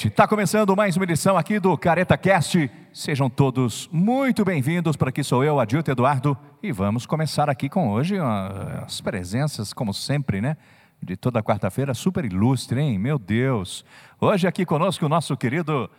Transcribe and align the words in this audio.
gente? 0.00 0.08
Está 0.08 0.26
começando 0.26 0.74
mais 0.74 0.96
uma 0.96 1.04
edição 1.04 1.36
aqui 1.36 1.60
do 1.60 1.76
Careta 1.76 2.16
Cast. 2.16 2.70
Sejam 2.90 3.28
todos 3.28 3.86
muito 3.92 4.44
bem-vindos. 4.46 4.96
Por 4.96 5.08
aqui 5.08 5.22
sou 5.22 5.44
eu, 5.44 5.60
Adilto 5.60 5.90
Eduardo, 5.90 6.36
e 6.62 6.72
vamos 6.72 7.04
começar 7.04 7.50
aqui 7.50 7.68
com 7.68 7.90
hoje 7.90 8.16
as 8.18 9.00
presenças, 9.02 9.74
como 9.74 9.92
sempre, 9.92 10.40
né? 10.40 10.56
De 11.02 11.16
toda 11.16 11.42
quarta-feira, 11.42 11.92
super 11.92 12.24
ilustre, 12.24 12.80
hein? 12.80 12.98
Meu 12.98 13.18
Deus! 13.18 13.84
Hoje 14.18 14.46
aqui 14.46 14.64
conosco 14.64 15.04
o 15.04 15.08
nosso 15.08 15.36
querido 15.36 15.90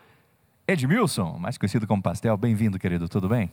Edmilson, 0.68 1.38
mais 1.38 1.60
conhecido 1.60 1.86
como 1.86 2.02
Pastel. 2.02 2.36
Bem-vindo, 2.38 2.80
querido, 2.80 3.08
tudo 3.08 3.30
bem? 3.30 3.52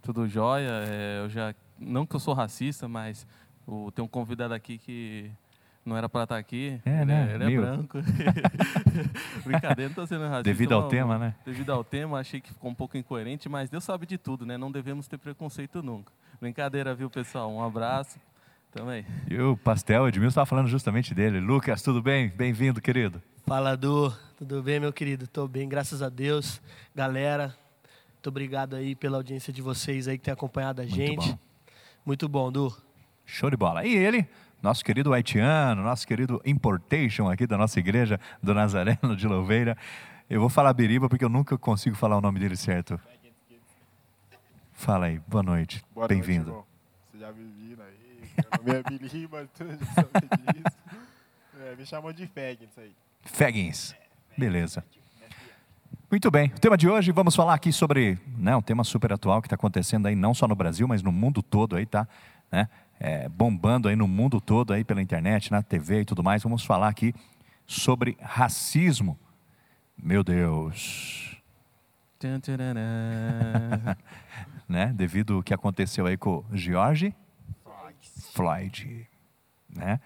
Tudo 0.00 0.26
jóia. 0.26 0.70
É, 0.88 1.20
eu 1.22 1.28
já, 1.28 1.54
não 1.78 2.06
que 2.06 2.16
eu 2.16 2.20
sou 2.20 2.32
racista, 2.32 2.88
mas 2.88 3.26
o, 3.66 3.90
tem 3.90 4.02
um 4.02 4.08
convidado 4.08 4.54
aqui 4.54 4.78
que 4.78 5.30
não 5.84 5.96
era 5.96 6.08
para 6.08 6.22
estar 6.24 6.36
aqui. 6.38 6.80
É, 6.84 6.96
ele 7.02 7.04
né? 7.06 7.28
É, 7.30 7.34
ele 7.34 7.44
é 7.44 7.46
Meio- 7.46 7.60
branco. 7.62 7.98
Brincadeira, 9.44 9.82
não 9.82 9.88
estou 9.88 10.06
sendo 10.06 10.22
racista. 10.22 10.42
Devido 10.44 10.72
ao 10.72 10.82
não. 10.82 10.88
tema, 10.88 11.18
né? 11.18 11.34
Devido 11.44 11.70
ao 11.72 11.82
tema, 11.84 12.18
achei 12.18 12.40
que 12.40 12.48
ficou 12.52 12.70
um 12.70 12.74
pouco 12.74 12.96
incoerente, 12.96 13.48
mas 13.48 13.68
Deus 13.70 13.84
sabe 13.84 14.06
de 14.06 14.18
tudo, 14.18 14.46
né? 14.46 14.56
Não 14.56 14.70
devemos 14.70 15.08
ter 15.08 15.18
preconceito 15.18 15.82
nunca. 15.82 16.12
Brincadeira, 16.40 16.94
viu, 16.94 17.08
pessoal? 17.10 17.50
Um 17.52 17.62
abraço. 17.62 18.18
Também. 18.72 19.04
E 19.30 19.38
o 19.38 19.54
Pastel, 19.54 20.08
Edmilson, 20.08 20.28
estava 20.30 20.46
falando 20.46 20.66
justamente 20.68 21.14
dele. 21.14 21.40
Lucas, 21.40 21.82
tudo 21.82 22.00
bem? 22.00 22.28
Bem-vindo, 22.30 22.80
querido. 22.80 23.20
Fala, 23.46 23.76
Du. 23.76 24.10
Tudo 24.38 24.62
bem, 24.62 24.80
meu 24.80 24.92
querido? 24.92 25.26
Tô 25.26 25.46
bem, 25.46 25.68
graças 25.68 26.00
a 26.00 26.08
Deus. 26.08 26.60
Galera, 26.94 27.54
muito 28.14 28.28
obrigado 28.28 28.74
aí 28.74 28.94
pela 28.94 29.18
audiência 29.18 29.52
de 29.52 29.60
vocês 29.60 30.08
aí 30.08 30.16
que 30.16 30.24
tem 30.24 30.32
acompanhado 30.32 30.80
a 30.80 30.86
gente. 30.86 31.28
bom. 31.32 31.38
Muito 32.06 32.26
bom, 32.28 32.50
Du. 32.50 32.74
Show 33.26 33.50
de 33.50 33.56
bola. 33.58 33.84
E 33.84 33.94
ele, 33.94 34.26
nosso 34.62 34.84
querido 34.84 35.12
haitiano, 35.12 35.82
nosso 35.82 36.06
querido 36.06 36.40
importation 36.46 37.28
aqui 37.28 37.46
da 37.46 37.58
nossa 37.58 37.80
igreja 37.80 38.18
do 38.40 38.54
Nazareno 38.54 39.16
de 39.16 39.26
Louveira. 39.26 39.76
Eu 40.30 40.40
vou 40.40 40.48
falar 40.48 40.72
Biriba 40.72 41.08
porque 41.08 41.24
eu 41.24 41.28
nunca 41.28 41.58
consigo 41.58 41.96
falar 41.96 42.16
o 42.16 42.20
nome 42.20 42.38
dele 42.38 42.56
certo. 42.56 42.98
Fala 44.72 45.06
aí, 45.06 45.20
boa 45.26 45.42
noite. 45.42 45.84
Bem-vindo. 46.08 46.64
Você 47.10 47.18
já 47.18 47.32
me 47.32 47.44
viram 47.44 47.84
aí. 47.84 48.30
Meu 48.64 48.74
nome 48.74 48.78
é 48.78 48.98
Billy, 48.98 49.28
mas 49.30 49.48
tu 49.50 49.64
já 49.64 49.76
sabe 49.94 50.54
disso. 50.54 50.78
É, 51.60 51.76
me 51.76 51.86
chamam 51.86 52.12
de 52.12 52.26
Feg, 52.26 52.64
isso 52.64 52.80
aí. 52.80 52.92
Feguins. 53.24 53.94
Beleza. 54.36 54.84
Muito 56.10 56.30
bem. 56.30 56.48
O 56.54 56.60
tema 56.60 56.76
de 56.76 56.88
hoje, 56.88 57.12
vamos 57.12 57.34
falar 57.34 57.54
aqui 57.54 57.72
sobre 57.72 58.18
né, 58.36 58.56
um 58.56 58.62
tema 58.62 58.84
super 58.84 59.12
atual 59.12 59.40
que 59.40 59.46
está 59.46 59.54
acontecendo 59.54 60.06
aí 60.06 60.14
não 60.14 60.34
só 60.34 60.48
no 60.48 60.54
Brasil, 60.54 60.86
mas 60.88 61.02
no 61.02 61.12
mundo 61.12 61.42
todo 61.42 61.76
aí, 61.76 61.86
tá? 61.86 62.08
Né? 62.50 62.68
É, 63.04 63.28
bombando 63.28 63.88
aí 63.88 63.96
no 63.96 64.06
mundo 64.06 64.40
todo 64.40 64.72
aí 64.72 64.84
pela 64.84 65.02
internet, 65.02 65.50
na 65.50 65.60
TV 65.60 66.02
e 66.02 66.04
tudo 66.04 66.22
mais. 66.22 66.40
Vamos 66.40 66.64
falar 66.64 66.86
aqui 66.86 67.12
sobre 67.66 68.16
racismo. 68.20 69.18
Meu 70.00 70.22
Deus. 70.22 71.36
Né? 74.68 74.90
Devido 74.94 75.34
ao 75.34 75.42
que 75.42 75.52
aconteceu 75.52 76.06
aí 76.06 76.16
com 76.16 76.36
o 76.36 76.56
George 76.56 77.14
Floyd, 78.32 79.06
né? 79.68 80.00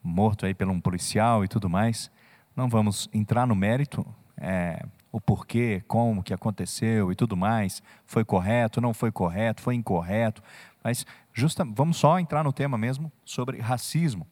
Morto 0.00 0.46
aí 0.46 0.54
por 0.54 0.68
um 0.68 0.80
policial 0.80 1.44
e 1.44 1.48
tudo 1.48 1.68
mais. 1.68 2.12
Não 2.54 2.68
vamos 2.68 3.08
entrar 3.12 3.44
no 3.44 3.56
mérito, 3.56 4.06
é, 4.36 4.84
o 5.10 5.20
porquê, 5.20 5.82
como 5.88 6.22
que 6.22 6.32
aconteceu 6.32 7.10
e 7.10 7.16
tudo 7.16 7.36
mais. 7.36 7.82
Foi 8.06 8.24
correto, 8.24 8.80
não 8.80 8.94
foi 8.94 9.10
correto, 9.10 9.62
foi 9.62 9.74
incorreto. 9.74 10.40
Mas 10.84 11.04
justa, 11.34 11.64
vamos 11.64 11.96
só 11.96 12.18
entrar 12.18 12.44
no 12.44 12.52
tema 12.52 12.78
mesmo 12.78 13.12
sobre 13.24 13.60
racismo, 13.60 14.26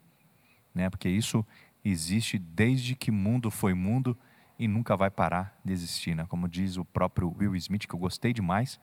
né? 0.73 0.89
Porque 0.89 1.09
isso 1.09 1.45
existe 1.85 2.39
desde 2.39 2.95
que 2.95 3.11
mundo 3.11 3.51
foi 3.51 3.75
mundo 3.75 4.17
e 4.59 4.69
nunca 4.69 4.97
vai 4.97 5.11
parar 5.11 5.59
de 5.65 5.73
existir, 5.73 6.15
né? 6.15 6.25
Como 6.29 6.49
diz 6.49 6.77
o 6.77 6.85
próprio 6.85 7.35
Will 7.37 7.57
Smith, 7.57 7.87
que 7.87 7.95
eu 7.95 7.99
gostei 7.99 8.33
demais. 8.33 8.79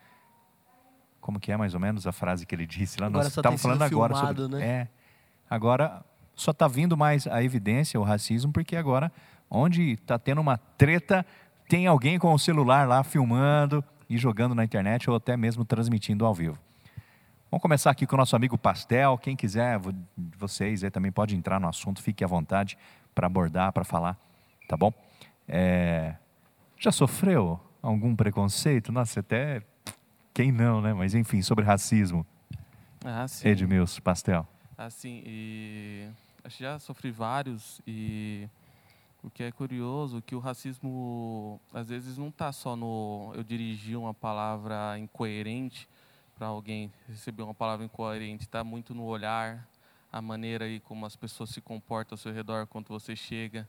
Como 1.22 1.40
que 1.40 1.52
é 1.52 1.58
mais 1.58 1.74
ou 1.74 1.80
menos 1.80 2.06
a 2.06 2.12
frase 2.12 2.46
que 2.46 2.54
ele 2.54 2.68
disse 2.68 3.00
lá? 3.00 3.08
Agora 3.08 3.24
Nós 3.24 3.36
estávamos 3.36 3.62
falando 3.62 3.82
agora 3.84 4.14
filmado, 4.14 4.44
sobre, 4.44 4.58
né? 4.58 4.68
É. 4.68 4.88
Agora 5.50 6.04
só 6.36 6.52
está 6.52 6.68
vindo 6.68 6.98
mais 6.98 7.26
a 7.26 7.42
evidência, 7.42 8.00
o 8.00 8.04
racismo, 8.04 8.52
porque 8.52 8.76
agora, 8.76 9.12
onde 9.50 9.94
está 9.94 10.20
tendo 10.20 10.42
uma 10.42 10.58
treta, 10.58 11.26
tem 11.68 11.88
alguém 11.88 12.20
com 12.20 12.34
o 12.34 12.40
celular 12.40 12.88
lá 12.88 13.04
filmando 13.04 13.84
e 14.10 14.18
jogando 14.18 14.54
na 14.54 14.64
internet 14.64 15.10
ou 15.10 15.16
até 15.16 15.38
mesmo 15.38 15.64
transmitindo 15.64 16.26
ao 16.26 16.34
vivo. 16.34 16.58
Vamos 17.52 17.62
começar 17.64 17.90
aqui 17.90 18.06
com 18.06 18.16
o 18.16 18.18
nosso 18.18 18.36
amigo 18.36 18.58
Pastel. 18.58 19.18
Quem 19.18 19.36
quiser, 19.36 19.80
vo- 19.80 19.94
vocês 20.38 20.84
aí 20.84 20.92
também 20.92 21.12
pode 21.12 21.36
entrar 21.36 21.60
no 21.60 21.68
assunto, 21.68 22.02
fique 22.02 22.24
à 22.24 22.28
vontade 22.28 22.78
para 23.16 23.26
abordar, 23.28 23.74
para 23.74 23.84
falar, 23.84 24.18
tá 24.68 24.78
bom? 24.78 24.94
É, 25.48 26.16
já 26.78 26.92
sofreu 26.92 27.60
algum 27.82 28.16
preconceito? 28.16 28.92
Nossa, 28.92 29.22
até 29.22 29.64
quem 30.34 30.52
não, 30.52 30.80
né? 30.80 30.94
Mas 30.94 31.16
enfim, 31.16 31.42
sobre 31.42 31.66
racismo. 31.66 32.26
Ah, 33.04 33.28
sim. 33.28 33.48
Edmilson, 33.48 34.02
Pastel. 34.02 34.48
Assim, 34.78 35.24
e 35.26 36.08
já 36.50 36.78
sofri 36.78 37.10
vários 37.12 37.82
e 37.86 38.48
o 39.24 39.30
que 39.30 39.42
é 39.44 39.52
curioso 39.52 40.22
que 40.22 40.36
o 40.36 40.40
racismo 40.40 41.60
às 41.74 41.90
vezes 41.90 42.16
não 42.18 42.28
está 42.28 42.52
só 42.52 42.76
no 42.76 43.32
eu 43.36 43.44
dirigir 43.44 43.98
uma 43.98 44.14
palavra 44.14 44.98
incoerente 45.00 45.90
para 46.40 46.48
alguém 46.48 46.90
receber 47.06 47.44
uma 47.44 47.54
palavra 47.54 47.86
incoerente, 47.86 48.46
está 48.46 48.64
muito 48.64 48.96
no 48.96 49.04
olhar, 49.04 49.68
a 50.10 50.22
maneira 50.22 50.64
aí 50.64 50.80
como 50.80 51.06
as 51.06 51.14
pessoas 51.14 51.50
se 51.50 51.60
comportam 51.60 52.14
ao 52.14 52.18
seu 52.18 52.32
redor 52.32 52.66
quando 52.66 52.88
você 52.88 53.14
chega. 53.14 53.68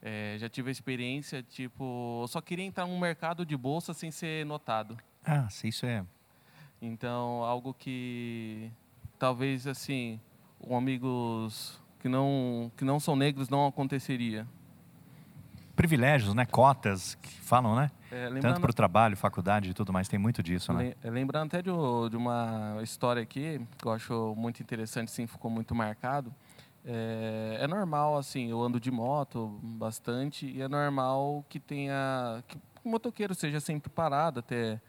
É, 0.00 0.36
já 0.38 0.48
tive 0.48 0.68
a 0.68 0.72
experiência, 0.72 1.42
tipo, 1.42 2.20
eu 2.22 2.28
só 2.28 2.40
queria 2.40 2.64
entrar 2.64 2.86
num 2.86 2.98
mercado 2.98 3.44
de 3.44 3.56
bolsa 3.56 3.92
sem 3.92 4.12
ser 4.12 4.46
notado. 4.46 4.96
Ah, 5.24 5.50
se 5.50 5.66
isso 5.66 5.84
é. 5.84 6.04
Então, 6.80 7.42
algo 7.42 7.74
que 7.74 8.70
talvez 9.18 9.66
assim, 9.66 10.20
com 10.60 10.76
amigos 10.76 11.80
que 11.98 12.08
não 12.08 12.70
que 12.76 12.84
não 12.84 13.00
são 13.00 13.16
negros 13.16 13.48
não 13.48 13.66
aconteceria. 13.66 14.46
Privilégios, 15.74 16.34
né? 16.34 16.44
Cotas 16.46 17.14
que 17.16 17.30
falam, 17.40 17.74
né? 17.74 17.90
É, 18.10 18.28
Tanto 18.40 18.60
para 18.60 18.70
o 18.70 18.74
trabalho, 18.74 19.16
faculdade 19.16 19.70
e 19.70 19.74
tudo 19.74 19.92
mais, 19.92 20.06
tem 20.08 20.18
muito 20.18 20.42
disso, 20.42 20.72
né? 20.72 20.94
lem- 21.02 21.12
lembrando 21.12 21.46
até 21.46 21.62
de, 21.62 21.70
de 22.10 22.16
uma 22.16 22.78
história 22.82 23.22
aqui 23.22 23.60
que 23.78 23.86
eu 23.86 23.92
acho 23.92 24.34
muito 24.36 24.62
interessante, 24.62 25.10
sim, 25.10 25.26
ficou 25.26 25.50
muito 25.50 25.74
marcado. 25.74 26.32
É, 26.84 27.58
é 27.60 27.66
normal, 27.66 28.18
assim, 28.18 28.50
eu 28.50 28.60
ando 28.60 28.78
de 28.78 28.90
moto 28.90 29.58
bastante 29.62 30.46
e 30.46 30.60
é 30.60 30.68
normal 30.68 31.44
que 31.48 31.58
tenha 31.60 32.42
que 32.48 32.58
o 32.84 32.88
motoqueiro 32.90 33.32
seja 33.34 33.60
sempre 33.60 33.88
parado, 33.88 34.40
até 34.40 34.80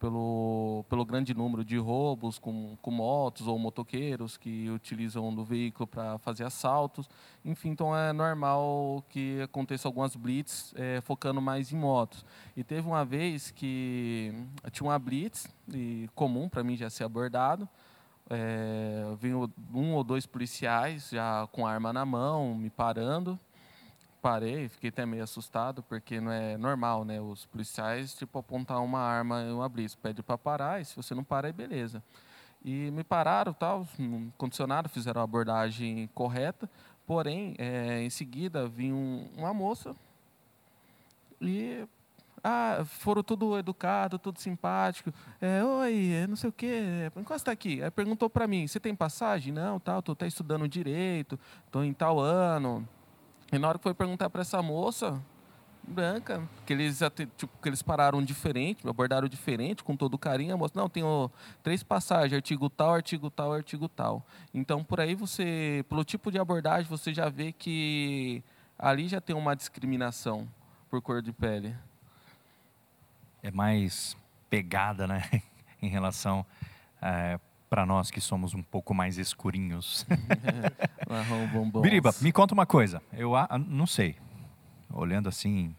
pelo, 0.00 0.84
pelo 0.88 1.04
grande 1.04 1.34
número 1.34 1.62
de 1.62 1.76
roubos 1.76 2.38
com, 2.38 2.76
com 2.80 2.90
motos 2.90 3.46
ou 3.46 3.58
motoqueiros 3.58 4.38
que 4.38 4.68
utilizam 4.70 5.32
do 5.32 5.44
veículo 5.44 5.86
para 5.86 6.18
fazer 6.18 6.44
assaltos. 6.44 7.08
Enfim, 7.44 7.68
então 7.68 7.94
é 7.94 8.12
normal 8.12 9.04
que 9.10 9.40
aconteça 9.42 9.86
algumas 9.86 10.16
blitz 10.16 10.72
é, 10.74 11.00
focando 11.02 11.40
mais 11.40 11.70
em 11.70 11.76
motos. 11.76 12.24
E 12.56 12.64
teve 12.64 12.88
uma 12.88 13.04
vez 13.04 13.50
que 13.50 14.32
tinha 14.72 14.88
uma 14.88 14.98
blitz, 14.98 15.46
e 15.72 16.08
comum 16.14 16.48
para 16.48 16.64
mim 16.64 16.76
já 16.76 16.88
ser 16.88 17.04
abordado. 17.04 17.68
É, 18.30 19.04
um 19.74 19.92
ou 19.92 20.02
dois 20.02 20.24
policiais 20.24 21.10
já 21.10 21.46
com 21.52 21.66
arma 21.66 21.92
na 21.92 22.06
mão, 22.06 22.54
me 22.54 22.70
parando. 22.70 23.38
Parei, 24.22 24.68
fiquei 24.68 24.90
até 24.90 25.06
meio 25.06 25.24
assustado, 25.24 25.82
porque 25.82 26.20
não 26.20 26.30
é 26.30 26.58
normal, 26.58 27.04
né? 27.06 27.20
Os 27.20 27.46
policiais, 27.46 28.14
tipo, 28.14 28.38
apontar 28.38 28.82
uma 28.82 29.00
arma 29.00 29.42
em 29.42 29.52
uma 29.52 29.68
blitz. 29.68 29.94
Pede 29.94 30.22
para 30.22 30.36
parar, 30.36 30.80
e 30.80 30.84
se 30.84 30.94
você 30.94 31.14
não 31.14 31.24
parar, 31.24 31.50
beleza. 31.52 32.02
E 32.62 32.90
me 32.90 33.02
pararam, 33.02 33.54
tal, 33.54 33.88
condicionado, 34.36 34.90
fizeram 34.90 35.22
a 35.22 35.24
abordagem 35.24 36.08
correta. 36.14 36.68
Porém, 37.06 37.54
é, 37.58 38.02
em 38.02 38.10
seguida, 38.10 38.68
vinha 38.68 38.94
um- 38.94 39.28
uma 39.36 39.54
moça 39.54 39.96
e 41.40 41.86
ah, 42.44 42.82
foram 42.84 43.22
tudo 43.22 43.58
educado, 43.58 44.18
tudo 44.18 44.38
simpático. 44.38 45.12
É, 45.40 45.64
oi, 45.64 46.12
é, 46.12 46.26
não 46.26 46.36
sei 46.36 46.50
o 46.50 46.52
quê, 46.52 47.10
encosta 47.16 47.50
aqui. 47.50 47.82
Aí 47.82 47.90
perguntou 47.90 48.28
para 48.30 48.46
mim, 48.46 48.66
você 48.66 48.78
tem 48.78 48.94
passagem? 48.94 49.52
Não, 49.52 49.80
tal, 49.80 50.02
tô 50.02 50.12
até 50.12 50.26
estudando 50.26 50.68
direito, 50.68 51.38
tô 51.70 51.82
em 51.82 51.92
tal 51.92 52.18
ano. 52.20 52.86
E 53.52 53.58
na 53.58 53.68
hora 53.68 53.78
que 53.78 53.82
foi 53.82 53.94
perguntar 53.94 54.30
para 54.30 54.42
essa 54.42 54.62
moça, 54.62 55.20
branca, 55.82 56.48
que 56.64 56.72
eles, 56.72 57.00
tipo, 57.36 57.52
que 57.60 57.68
eles 57.68 57.82
pararam 57.82 58.22
diferente, 58.22 58.86
abordaram 58.88 59.28
diferente, 59.28 59.82
com 59.82 59.96
todo 59.96 60.16
carinho, 60.18 60.54
a 60.54 60.56
moça, 60.56 60.74
não, 60.76 60.88
tenho 60.88 61.30
três 61.62 61.82
passagens, 61.82 62.32
artigo 62.32 62.70
tal, 62.70 62.94
artigo 62.94 63.30
tal, 63.30 63.52
artigo 63.52 63.88
tal. 63.88 64.24
Então, 64.54 64.84
por 64.84 65.00
aí 65.00 65.14
você, 65.14 65.84
pelo 65.88 66.04
tipo 66.04 66.30
de 66.30 66.38
abordagem, 66.38 66.88
você 66.88 67.12
já 67.12 67.28
vê 67.28 67.52
que 67.52 68.42
ali 68.78 69.08
já 69.08 69.20
tem 69.20 69.34
uma 69.34 69.54
discriminação 69.54 70.48
por 70.88 71.02
cor 71.02 71.20
de 71.20 71.32
pele. 71.32 71.74
É 73.42 73.50
mais 73.50 74.16
pegada, 74.48 75.06
né? 75.06 75.22
em 75.82 75.88
relação 75.88 76.44
para 77.70 77.86
nós 77.86 78.10
que 78.10 78.20
somos 78.20 78.52
um 78.52 78.62
pouco 78.64 78.92
mais 78.92 79.16
escurinhos. 79.16 80.04
Marrom, 81.08 81.46
bombons. 81.46 81.82
Biriba, 81.82 82.12
me 82.20 82.32
conta 82.32 82.52
uma 82.52 82.66
coisa. 82.66 83.00
Eu 83.12 83.36
a- 83.36 83.48
não 83.56 83.86
sei. 83.86 84.16
Olhando 84.92 85.28
assim, 85.28 85.74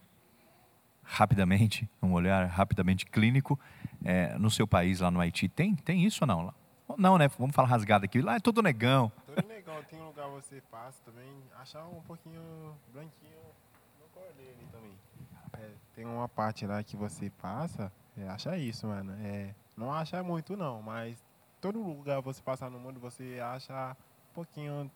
rapidamente, 1.03 1.87
um 2.01 2.13
olhar 2.13 2.45
rapidamente 2.47 3.05
clínico, 3.05 3.59
é, 4.05 4.37
no 4.37 4.49
seu 4.49 4.65
país, 4.65 5.01
lá 5.01 5.11
no 5.11 5.19
Haiti, 5.19 5.49
tem, 5.49 5.75
tem 5.75 6.05
isso 6.05 6.23
ou 6.23 6.27
não? 6.27 6.53
Não, 6.97 7.17
né? 7.17 7.27
Vamos 7.37 7.53
falar 7.53 7.67
rasgado 7.67 8.05
aqui. 8.05 8.21
Lá 8.21 8.35
é 8.35 8.39
todo 8.39 8.61
negão. 8.61 9.11
Todo 9.25 9.45
negão. 9.47 9.75
Tem 9.89 9.99
um 9.99 10.07
lugar 10.07 10.25
que 10.27 10.31
você 10.31 10.61
passa 10.71 10.97
também, 11.05 11.29
achar 11.59 11.85
um 11.85 12.01
pouquinho 12.01 12.41
branquinho 12.93 13.37
no 13.99 14.07
cordeiro 14.13 14.57
também. 14.71 14.93
É, 15.57 15.69
tem 15.93 16.05
uma 16.05 16.29
parte 16.29 16.65
lá 16.65 16.81
que 16.83 16.95
você 16.95 17.29
passa, 17.29 17.91
é, 18.17 18.27
acha 18.29 18.57
isso, 18.57 18.87
mano. 18.87 19.13
É, 19.23 19.53
não 19.75 19.91
acha 19.91 20.21
muito, 20.23 20.55
não, 20.55 20.81
mas 20.81 21.17
todo 21.61 21.79
lugar 21.81 22.19
você 22.21 22.41
passar 22.41 22.69
no 22.69 22.79
mundo, 22.79 22.99
você 22.99 23.39
acha 23.41 23.95
um 24.31 24.33
pouquinho 24.33 24.91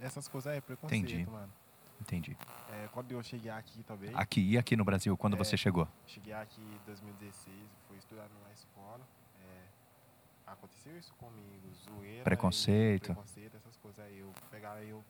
essas 0.00 0.28
coisas 0.28 0.52
aí, 0.52 0.60
preconceito, 0.60 1.04
Entendi. 1.10 1.30
mano. 1.30 1.52
Entendi. 2.00 2.36
É, 2.70 2.88
quando 2.92 3.12
eu 3.12 3.22
cheguei 3.22 3.50
aqui 3.50 3.82
também, 3.82 4.10
Aqui 4.14 4.40
e 4.40 4.56
aqui 4.56 4.74
no 4.76 4.84
Brasil, 4.84 5.14
quando 5.16 5.34
É. 5.34 5.36
você 5.36 5.56
chegou? 5.56 5.86
cheguei 6.06 6.32
aqui 6.32 6.60
em 6.62 6.80
2016, 6.86 7.54
fui 7.88 7.98
estudar 7.98 8.26
numa 8.28 8.52
escola. 8.54 9.00
é, 9.42 10.52
aconteceu 10.52 10.96
isso 10.98 11.12
comigo, 11.14 11.68
zoeira. 11.74 12.24
Preconceito. 12.24 13.04
E, 13.10 13.14
preconceito, 13.14 13.56
essas 13.56 13.76
coisas 13.76 14.04
aí. 14.04 14.18
Eu 14.18 14.32
pegava 14.50 14.82
eu 14.82 15.04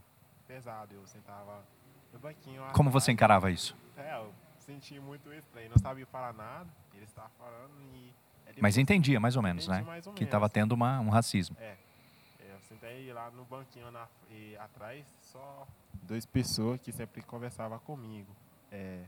pesado, 0.49 0.95
eu 0.95 1.07
sentava 1.07 1.63
no 2.13 2.19
banquinho. 2.19 2.63
Como 2.73 2.91
você 2.91 3.13
encarava 3.13 3.51
isso? 3.51 3.77
É, 3.97 4.17
eu 4.17 4.33
senti 4.59 4.99
muito 4.99 5.33
estranho. 5.33 5.71
Não 5.71 5.79
sabia 5.79 6.07
falar 6.07 6.33
nada, 6.33 6.69
ele 6.95 7.05
estava 7.05 7.29
falando 7.39 7.73
e. 7.95 8.13
Mas 8.59 8.79
entendia 8.79 9.21
mais 9.21 9.37
ou 9.37 9.43
menos, 9.43 9.65
Entendi 9.65 9.81
né? 9.81 9.87
mais 9.87 10.07
ou 10.07 10.13
Que 10.13 10.25
estava 10.25 10.49
tendo 10.49 10.73
uma, 10.73 11.01
um 11.01 11.09
racismo. 11.09 11.57
É. 11.61 11.77
Eu 12.41 12.61
sentei 12.61 13.13
lá 13.13 13.31
no 13.31 13.45
banquinho 13.45 13.91
na, 13.91 14.07
e 14.31 14.57
atrás, 14.57 15.07
só 15.21 15.67
duas 16.03 16.25
pessoas 16.25 16.81
que 16.81 16.93
sempre 16.93 17.23
conversavam 17.23 17.79
comigo. 17.81 18.35
É, 18.71 19.05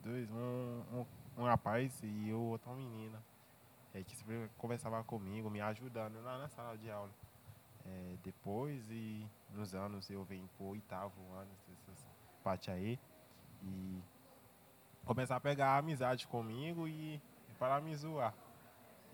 dois, 0.00 0.30
um, 0.30 0.82
um, 0.92 1.06
um 1.38 1.44
rapaz 1.44 1.92
e 2.02 2.32
o 2.32 2.40
outro 2.40 2.70
uma 2.70 2.76
menina. 2.76 3.18
É, 3.94 4.02
que 4.02 4.16
sempre 4.16 4.48
conversava 4.56 5.04
comigo, 5.04 5.50
me 5.50 5.60
ajudando 5.60 6.22
lá 6.22 6.38
na 6.38 6.48
sala 6.48 6.76
de 6.78 6.90
aula. 6.90 7.10
É, 7.84 8.16
depois 8.22 8.82
e 8.90 9.26
nos 9.52 9.74
anos 9.74 10.08
eu 10.08 10.24
venho 10.24 10.48
pro 10.56 10.66
oitavo 10.66 11.20
ano, 11.34 11.50
essas 11.72 12.06
parte 12.42 12.70
aí. 12.70 12.98
E 13.62 14.02
começar 15.04 15.36
a 15.36 15.40
pegar 15.40 15.76
amizade 15.76 16.26
comigo 16.26 16.88
e 16.88 17.20
para 17.58 17.80
me 17.80 17.94
zoar. 17.94 18.34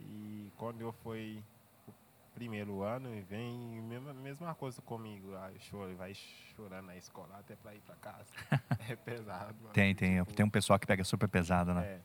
E 0.00 0.52
quando 0.56 0.80
eu 0.80 0.92
fui 0.92 1.42
o 1.86 1.92
primeiro 2.34 2.82
ano, 2.82 3.14
e 3.14 3.20
vem 3.22 3.80
mesma, 3.82 4.12
mesma 4.14 4.54
coisa 4.54 4.80
comigo. 4.82 5.32
Eu 5.32 5.58
choro, 5.60 5.96
vai 5.96 6.14
chorando 6.14 6.86
na 6.86 6.96
escola 6.96 7.36
até 7.38 7.56
para 7.56 7.74
ir 7.74 7.80
para 7.80 7.96
casa. 7.96 8.26
é 8.88 8.96
pesado. 8.96 9.54
mano. 9.60 9.72
Tem, 9.72 9.94
tem, 9.94 10.18
Tipo, 10.18 10.32
tem 10.34 10.46
um 10.46 10.50
pessoal 10.50 10.78
que 10.78 10.86
pega 10.86 11.04
super 11.04 11.28
pesado, 11.28 11.74
né? 11.74 11.84
é, 11.84 12.00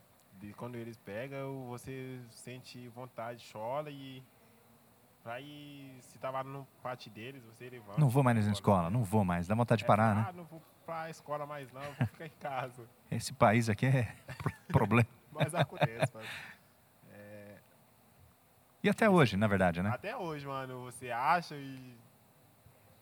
quando 0.56 0.76
eles 0.76 0.96
pegam, 0.98 1.66
você 1.68 2.20
sente 2.30 2.86
vontade, 2.88 3.46
chora 3.50 3.90
e 3.90 4.22
ir, 5.40 5.96
se 6.02 6.18
tava 6.18 6.42
no 6.44 6.66
parte 6.82 7.08
deles, 7.08 7.42
você 7.44 7.68
levanta. 7.70 7.98
Não 7.98 8.08
vou 8.08 8.22
mais 8.22 8.44
na 8.46 8.52
escola, 8.52 8.90
não 8.90 9.02
vou 9.02 9.24
mais. 9.24 9.46
Dá 9.46 9.54
vontade 9.54 9.78
de 9.80 9.84
É, 9.84 9.86
parar, 9.86 10.14
né? 10.14 10.26
Ah, 10.28 10.32
não 10.32 10.44
vou 10.44 10.62
pra 10.84 11.08
escola 11.08 11.46
mais 11.46 11.72
não, 11.72 11.80
vou 11.80 12.06
ficar 12.08 12.26
em 12.26 12.30
casa. 12.40 12.86
Esse 13.10 13.32
país 13.32 13.68
aqui 13.68 13.86
é 13.86 14.14
pro- 14.36 14.52
problema. 14.68 15.08
Mas 15.32 15.54
acontece, 15.54 16.12
mano. 16.14 16.28
E 18.84 18.88
até 18.90 19.08
hoje, 19.08 19.34
na 19.36 19.46
verdade, 19.46 19.82
né? 19.82 19.90
Até 19.94 20.14
hoje, 20.14 20.46
mano, 20.46 20.82
você 20.84 21.10
acha 21.10 21.56
e. 21.56 21.96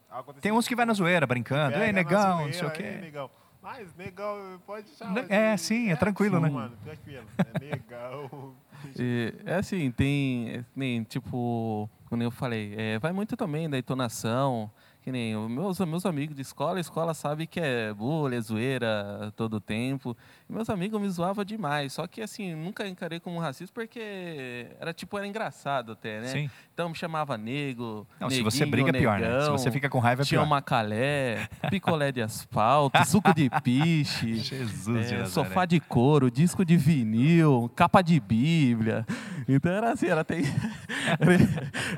acontece 0.09 0.41
Tem 0.41 0.53
uns 0.53 0.69
que 0.69 0.77
vai 0.77 0.87
na 0.87 0.93
zoeira, 0.95 1.27
brincando. 1.27 1.77
Ei, 1.77 1.93
negão, 1.93 2.47
não 2.47 2.53
sei 2.53 2.53
zoeira, 2.53 2.69
o 2.69 2.71
"Ei, 2.87 2.93
quê. 2.95 3.01
negão. 3.01 3.31
Mas 3.61 3.95
negão 3.97 4.61
pode 4.65 4.89
chamar. 4.91 5.25
É, 5.29 5.55
de- 5.55 5.61
sim, 5.61 5.91
é 5.91 5.97
tranquilo, 5.97 6.39
né? 6.41 6.49
Mano, 6.51 6.77
tranquilo. 6.85 7.27
É 7.39 7.59
negão. 7.59 8.55
E, 8.99 9.35
é 9.45 9.55
assim, 9.57 9.91
tem, 9.91 10.51
é, 10.51 10.65
nem, 10.75 11.03
tipo, 11.05 11.89
como 12.07 12.23
eu 12.23 12.31
falei, 12.31 12.75
é, 12.77 12.99
vai 12.99 13.13
muito 13.13 13.37
também 13.37 13.69
da 13.71 13.79
entonação, 13.79 14.71
que 15.03 15.11
nem 15.11 15.35
os 15.37 15.51
meus, 15.51 15.81
meus 15.81 16.07
amigos 16.07 16.37
de 16.37 16.43
escola, 16.43 16.77
a 16.79 16.81
escola 16.81 17.13
sabe 17.13 17.45
que 17.45 17.59
é 17.59 17.93
bullying, 17.93 18.37
é 18.37 18.41
zoeira 18.41 19.33
todo 19.35 19.59
tempo. 19.61 20.17
E 20.49 20.53
meus 20.53 20.71
amigos 20.71 21.01
me 21.01 21.09
zoavam 21.11 21.45
demais, 21.45 21.93
só 21.95 22.07
que 22.07 22.21
assim, 22.23 22.55
nunca 22.55 22.87
encarei 22.87 23.19
como 23.19 23.41
racista 23.41 23.75
porque 23.75 24.69
era 24.79 24.93
tipo, 24.95 25.19
era 25.19 25.27
engraçado 25.27 25.91
até, 25.93 26.21
né? 26.21 26.29
Sim. 26.29 26.51
Então 26.73 26.89
me 26.89 26.95
chamava 26.95 27.37
nego, 27.37 28.07
Não, 28.21 28.31
se 28.31 28.43
você 28.43 28.65
neguinho, 28.65 28.85
briga 28.85 28.97
é 28.97 29.01
pior, 29.01 29.19
né? 29.19 29.27
Se 29.27 29.33
negão, 29.41 29.59
você 29.59 29.71
fica 29.73 29.89
com 29.91 29.99
raiva 29.99 30.23
é 30.23 30.25
Tinha 30.25 30.39
pior. 30.41 30.47
uma 30.47 30.63
calé, 30.63 31.49
picolé 31.69 32.13
de 32.13 32.23
asfalto, 32.23 33.05
suco 33.05 33.35
de 33.35 33.51
piche. 33.61 34.35
Jesus 34.39 34.85
de 35.09 35.15
É, 35.15 35.19
Nazaré. 35.19 35.25
sofá 35.27 35.65
de 35.67 35.81
couro, 35.81 36.31
disco 36.31 36.65
de 36.65 36.77
vinil, 36.77 37.69
capa 37.75 38.03
de 38.03 38.21
Bíblia. 38.67 39.05
Então 39.49 39.73
era 39.73 39.93
assim, 39.93 40.07
era, 40.07 40.21
até... 40.21 40.39
era, 41.19 41.35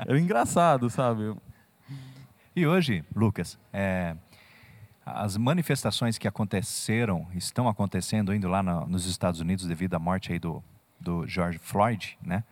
era 0.07 0.19
engraçado, 0.19 0.89
sabe? 0.89 1.35
E 2.55 2.65
hoje, 2.65 3.03
Lucas, 3.15 3.59
é, 3.73 4.15
as 5.05 5.37
manifestações 5.37 6.17
que 6.17 6.27
aconteceram, 6.27 7.27
estão 7.35 7.67
acontecendo 7.67 8.33
indo 8.33 8.47
lá 8.47 8.63
na- 8.63 8.85
nos 8.85 9.05
Estados 9.05 9.39
Unidos 9.39 9.65
devido 9.67 9.93
à 9.93 9.99
morte 9.99 10.31
aí 10.31 10.39
do, 10.39 10.63
do 10.99 11.27
George 11.27 11.59
Floyd, 11.59 12.17
né? 12.23 12.43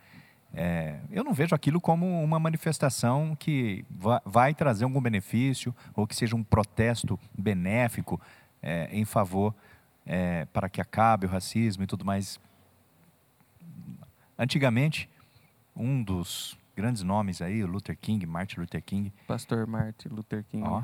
É, 0.56 1.00
eu 1.10 1.24
não 1.24 1.32
vejo 1.34 1.52
aquilo 1.52 1.80
como 1.80 2.22
uma 2.22 2.38
manifestação 2.38 3.34
que 3.36 3.84
va- 3.90 4.22
vai 4.24 4.54
trazer 4.54 4.84
algum 4.84 5.00
benefício 5.00 5.74
ou 5.96 6.06
que 6.06 6.14
seja 6.14 6.36
um 6.36 6.44
protesto 6.44 7.18
benéfico 7.36 8.20
é, 8.62 8.88
em 8.92 9.04
favor 9.04 9.52
é, 10.06 10.44
para 10.52 10.68
que 10.68 10.80
acabe 10.80 11.26
o 11.26 11.28
racismo 11.28 11.82
e 11.82 11.86
tudo 11.88 12.04
mais. 12.04 12.38
Antigamente, 14.38 15.08
um 15.76 16.02
dos 16.02 16.58
grandes 16.76 17.02
nomes 17.02 17.40
aí, 17.40 17.62
o 17.62 17.66
Luther 17.66 17.96
King, 17.96 18.26
Martin 18.26 18.60
Luther 18.60 18.82
King, 18.82 19.12
Pastor 19.28 19.66
Martin 19.66 20.08
Luther 20.08 20.44
King. 20.44 20.66
Ó. 20.66 20.82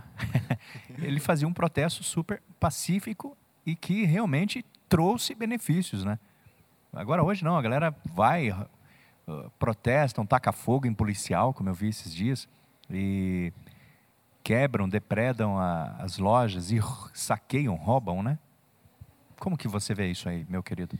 ele 0.98 1.18
fazia 1.18 1.48
um 1.48 1.52
protesto 1.52 2.02
super 2.04 2.40
pacífico 2.60 3.36
e 3.66 3.74
que 3.74 4.04
realmente 4.04 4.64
trouxe 4.88 5.34
benefícios, 5.34 6.04
né? 6.04 6.18
Agora 6.92 7.22
hoje 7.22 7.44
não, 7.44 7.56
a 7.56 7.62
galera 7.62 7.94
vai, 8.04 8.50
uh, 8.50 8.68
protestam, 9.58 10.24
taca 10.26 10.52
fogo 10.52 10.86
em 10.86 10.94
policial, 10.94 11.52
como 11.54 11.68
eu 11.68 11.74
vi 11.74 11.88
esses 11.88 12.12
dias, 12.12 12.48
e 12.88 13.52
quebram, 14.42 14.88
depredam 14.88 15.58
a- 15.58 15.96
as 16.00 16.18
lojas 16.18 16.70
e 16.72 16.80
saqueiam, 17.14 17.74
roubam, 17.76 18.22
né? 18.22 18.38
Como 19.38 19.56
que 19.56 19.68
você 19.68 19.94
vê 19.94 20.10
isso 20.10 20.28
aí, 20.28 20.44
meu 20.48 20.62
querido? 20.62 20.98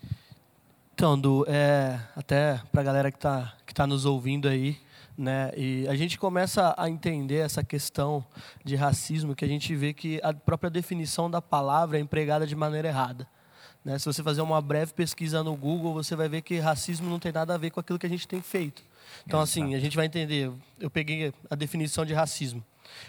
Então, 1.00 1.18
Du, 1.18 1.46
é, 1.48 1.98
até 2.14 2.60
para 2.70 2.82
a 2.82 2.84
galera 2.84 3.10
que 3.10 3.16
está 3.16 3.54
que 3.66 3.72
tá 3.72 3.86
nos 3.86 4.04
ouvindo 4.04 4.46
aí, 4.46 4.76
né, 5.16 5.50
e 5.56 5.88
a 5.88 5.94
gente 5.94 6.18
começa 6.18 6.74
a 6.76 6.90
entender 6.90 7.38
essa 7.38 7.64
questão 7.64 8.22
de 8.62 8.76
racismo, 8.76 9.34
que 9.34 9.42
a 9.42 9.48
gente 9.48 9.74
vê 9.74 9.94
que 9.94 10.20
a 10.22 10.34
própria 10.34 10.68
definição 10.68 11.30
da 11.30 11.40
palavra 11.40 11.96
é 11.96 12.02
empregada 12.02 12.46
de 12.46 12.54
maneira 12.54 12.88
errada. 12.88 13.26
Né? 13.82 13.98
Se 13.98 14.04
você 14.04 14.22
fazer 14.22 14.42
uma 14.42 14.60
breve 14.60 14.92
pesquisa 14.92 15.42
no 15.42 15.56
Google, 15.56 15.94
você 15.94 16.14
vai 16.14 16.28
ver 16.28 16.42
que 16.42 16.58
racismo 16.58 17.08
não 17.08 17.18
tem 17.18 17.32
nada 17.32 17.54
a 17.54 17.56
ver 17.56 17.70
com 17.70 17.80
aquilo 17.80 17.98
que 17.98 18.04
a 18.04 18.10
gente 18.10 18.28
tem 18.28 18.42
feito. 18.42 18.82
Então, 19.26 19.40
assim, 19.40 19.74
a 19.74 19.80
gente 19.80 19.96
vai 19.96 20.04
entender. 20.04 20.52
Eu 20.78 20.90
peguei 20.90 21.32
a 21.48 21.54
definição 21.54 22.04
de 22.04 22.12
racismo. 22.12 22.62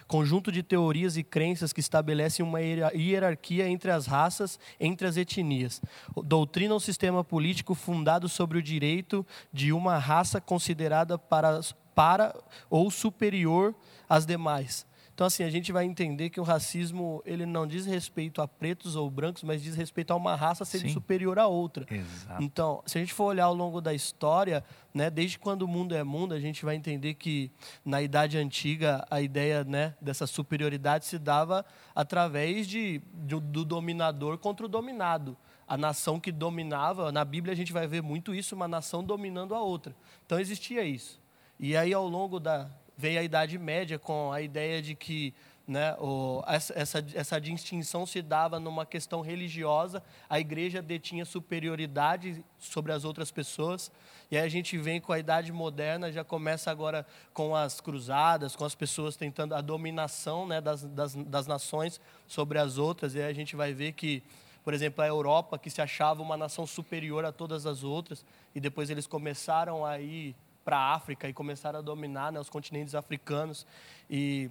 Conjunto 0.07 0.51
de 0.51 0.63
teorias 0.63 1.17
e 1.17 1.23
crenças 1.23 1.73
que 1.73 1.79
estabelecem 1.79 2.45
uma 2.45 2.61
hierar- 2.61 2.95
hierarquia 2.95 3.67
entre 3.67 3.91
as 3.91 4.05
raças, 4.05 4.59
entre 4.79 5.07
as 5.07 5.17
etnias. 5.17 5.81
Doutrina 6.23 6.73
ou 6.73 6.79
sistema 6.79 7.23
político 7.23 7.73
fundado 7.75 8.27
sobre 8.27 8.57
o 8.57 8.63
direito 8.63 9.25
de 9.51 9.71
uma 9.71 9.97
raça 9.97 10.41
considerada 10.41 11.17
para, 11.17 11.61
para 11.95 12.35
ou 12.69 12.89
superior 12.91 13.75
às 14.07 14.25
demais. 14.25 14.85
Então, 15.21 15.27
assim, 15.27 15.43
a 15.43 15.51
gente 15.51 15.71
vai 15.71 15.85
entender 15.85 16.31
que 16.31 16.39
o 16.39 16.43
racismo 16.43 17.21
ele 17.27 17.45
não 17.45 17.67
diz 17.67 17.85
respeito 17.85 18.41
a 18.41 18.47
pretos 18.47 18.95
ou 18.95 19.07
brancos, 19.07 19.43
mas 19.43 19.61
diz 19.61 19.75
respeito 19.75 20.09
a 20.09 20.15
uma 20.15 20.35
raça 20.35 20.65
sendo 20.65 20.87
Sim. 20.87 20.93
superior 20.93 21.37
à 21.37 21.45
outra. 21.45 21.85
Exato. 21.93 22.41
Então, 22.41 22.81
se 22.87 22.97
a 22.97 23.01
gente 23.01 23.13
for 23.13 23.25
olhar 23.25 23.45
ao 23.45 23.53
longo 23.53 23.79
da 23.79 23.93
história, 23.93 24.63
né, 24.91 25.11
desde 25.11 25.37
quando 25.37 25.61
o 25.61 25.67
mundo 25.67 25.93
é 25.93 26.03
mundo, 26.03 26.33
a 26.33 26.39
gente 26.39 26.65
vai 26.65 26.75
entender 26.75 27.13
que 27.13 27.51
na 27.85 28.01
Idade 28.01 28.35
Antiga 28.35 29.05
a 29.11 29.21
ideia 29.21 29.63
né, 29.63 29.93
dessa 30.01 30.25
superioridade 30.25 31.05
se 31.05 31.19
dava 31.19 31.63
através 31.93 32.65
de, 32.65 32.99
do, 33.13 33.39
do 33.39 33.63
dominador 33.63 34.39
contra 34.39 34.65
o 34.65 34.69
dominado. 34.69 35.37
A 35.67 35.77
nação 35.77 36.19
que 36.19 36.31
dominava, 36.31 37.11
na 37.11 37.23
Bíblia 37.23 37.53
a 37.53 37.55
gente 37.55 37.71
vai 37.71 37.85
ver 37.85 38.01
muito 38.01 38.33
isso, 38.33 38.55
uma 38.55 38.67
nação 38.67 39.03
dominando 39.03 39.53
a 39.53 39.61
outra. 39.61 39.95
Então 40.25 40.39
existia 40.39 40.83
isso. 40.83 41.21
E 41.59 41.77
aí 41.77 41.93
ao 41.93 42.07
longo 42.07 42.39
da 42.39 42.71
veio 43.01 43.19
a 43.19 43.23
Idade 43.23 43.57
Média 43.57 43.97
com 43.97 44.31
a 44.31 44.41
ideia 44.41 44.79
de 44.79 44.93
que 44.93 45.33
né, 45.67 45.95
o, 45.99 46.43
essa, 46.47 47.03
essa, 47.15 47.41
distinção 47.41 48.05
se 48.05 48.21
dava 48.21 48.59
numa 48.59 48.85
questão 48.85 49.21
religiosa, 49.21 50.03
a 50.29 50.39
igreja 50.39 50.81
detinha 50.81 51.25
superioridade 51.25 52.43
sobre 52.59 52.91
as 52.91 53.03
outras 53.03 53.31
pessoas, 53.31 53.91
e 54.29 54.37
aí 54.37 54.45
a 54.45 54.49
gente 54.49 54.77
vem 54.77 55.01
com 55.01 55.11
a 55.11 55.17
Idade 55.17 55.51
Moderna, 55.51 56.11
já 56.11 56.23
começa 56.23 56.69
agora 56.69 57.03
com 57.33 57.55
as 57.55 57.81
cruzadas, 57.81 58.55
com 58.55 58.65
as 58.65 58.75
pessoas 58.75 59.15
tentando 59.15 59.55
a 59.55 59.61
dominação 59.61 60.45
né, 60.45 60.61
das, 60.61 60.83
das, 60.83 61.15
das 61.15 61.47
nações 61.47 61.99
sobre 62.27 62.59
as 62.59 62.77
outras, 62.77 63.15
e 63.15 63.19
aí 63.19 63.31
a 63.31 63.33
gente 63.33 63.55
vai 63.55 63.73
ver 63.73 63.93
que 63.93 64.21
Por 64.63 64.75
exemplo, 64.75 65.03
a 65.03 65.07
Europa, 65.07 65.57
que 65.57 65.71
se 65.71 65.81
achava 65.81 66.21
uma 66.21 66.37
nação 66.37 66.67
superior 66.67 67.25
a 67.25 67.31
todas 67.31 67.65
as 67.65 67.83
outras, 67.83 68.23
e 68.53 68.59
depois 68.59 68.91
eles 68.91 69.07
começaram 69.07 69.83
a 69.83 69.99
ir 69.99 70.35
para 70.63 70.77
a 70.77 70.93
África 70.93 71.27
e 71.27 71.33
começaram 71.33 71.79
a 71.79 71.81
dominar 71.81 72.31
né, 72.31 72.39
os 72.39 72.49
continentes 72.49 72.95
africanos. 72.95 73.65
E 74.09 74.49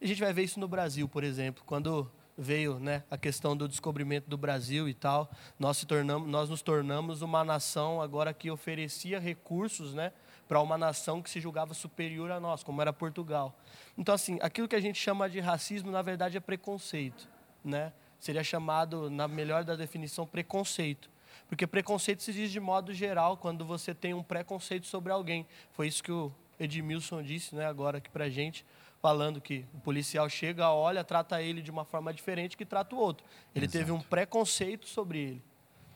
a 0.00 0.06
gente 0.06 0.20
vai 0.20 0.32
ver 0.32 0.42
isso 0.42 0.58
no 0.58 0.68
Brasil, 0.68 1.08
por 1.08 1.24
exemplo, 1.24 1.62
quando 1.66 2.10
veio 2.36 2.78
né, 2.78 3.02
a 3.10 3.18
questão 3.18 3.56
do 3.56 3.68
descobrimento 3.68 4.28
do 4.28 4.36
Brasil 4.36 4.88
e 4.88 4.94
tal, 4.94 5.30
nós, 5.58 5.76
se 5.76 5.86
tornamos, 5.86 6.28
nós 6.28 6.48
nos 6.48 6.62
tornamos 6.62 7.22
uma 7.22 7.44
nação 7.44 8.00
agora 8.00 8.32
que 8.32 8.50
oferecia 8.50 9.20
recursos 9.20 9.94
né, 9.94 10.12
para 10.48 10.60
uma 10.60 10.78
nação 10.78 11.22
que 11.22 11.30
se 11.30 11.40
julgava 11.40 11.74
superior 11.74 12.30
a 12.30 12.40
nós, 12.40 12.62
como 12.62 12.80
era 12.80 12.92
Portugal. 12.92 13.56
Então, 13.96 14.14
assim, 14.14 14.38
aquilo 14.42 14.66
que 14.66 14.76
a 14.76 14.80
gente 14.80 14.98
chama 14.98 15.28
de 15.28 15.40
racismo, 15.40 15.90
na 15.90 16.02
verdade, 16.02 16.36
é 16.36 16.40
preconceito. 16.40 17.28
Né? 17.64 17.92
Seria 18.18 18.42
chamado, 18.42 19.10
na 19.10 19.28
melhor 19.28 19.64
da 19.64 19.76
definição, 19.76 20.26
preconceito. 20.26 21.11
Porque 21.52 21.66
preconceito 21.66 22.22
se 22.22 22.32
diz 22.32 22.50
de 22.50 22.58
modo 22.58 22.94
geral 22.94 23.36
quando 23.36 23.62
você 23.62 23.94
tem 23.94 24.14
um 24.14 24.22
preconceito 24.22 24.86
sobre 24.86 25.12
alguém. 25.12 25.46
Foi 25.72 25.86
isso 25.86 26.02
que 26.02 26.10
o 26.10 26.32
Edmilson 26.58 27.22
disse 27.22 27.54
né, 27.54 27.66
agora 27.66 27.98
aqui 27.98 28.08
para 28.08 28.26
gente 28.30 28.64
falando 29.02 29.38
que 29.38 29.66
o 29.74 29.80
policial 29.80 30.26
chega, 30.30 30.70
olha, 30.70 31.04
trata 31.04 31.42
ele 31.42 31.60
de 31.60 31.70
uma 31.70 31.84
forma 31.84 32.10
diferente 32.10 32.56
que 32.56 32.64
trata 32.64 32.96
o 32.96 32.98
outro. 32.98 33.26
Ele 33.54 33.66
Exato. 33.66 33.78
teve 33.78 33.92
um 33.92 34.00
preconceito 34.00 34.88
sobre 34.88 35.18
ele. 35.18 35.42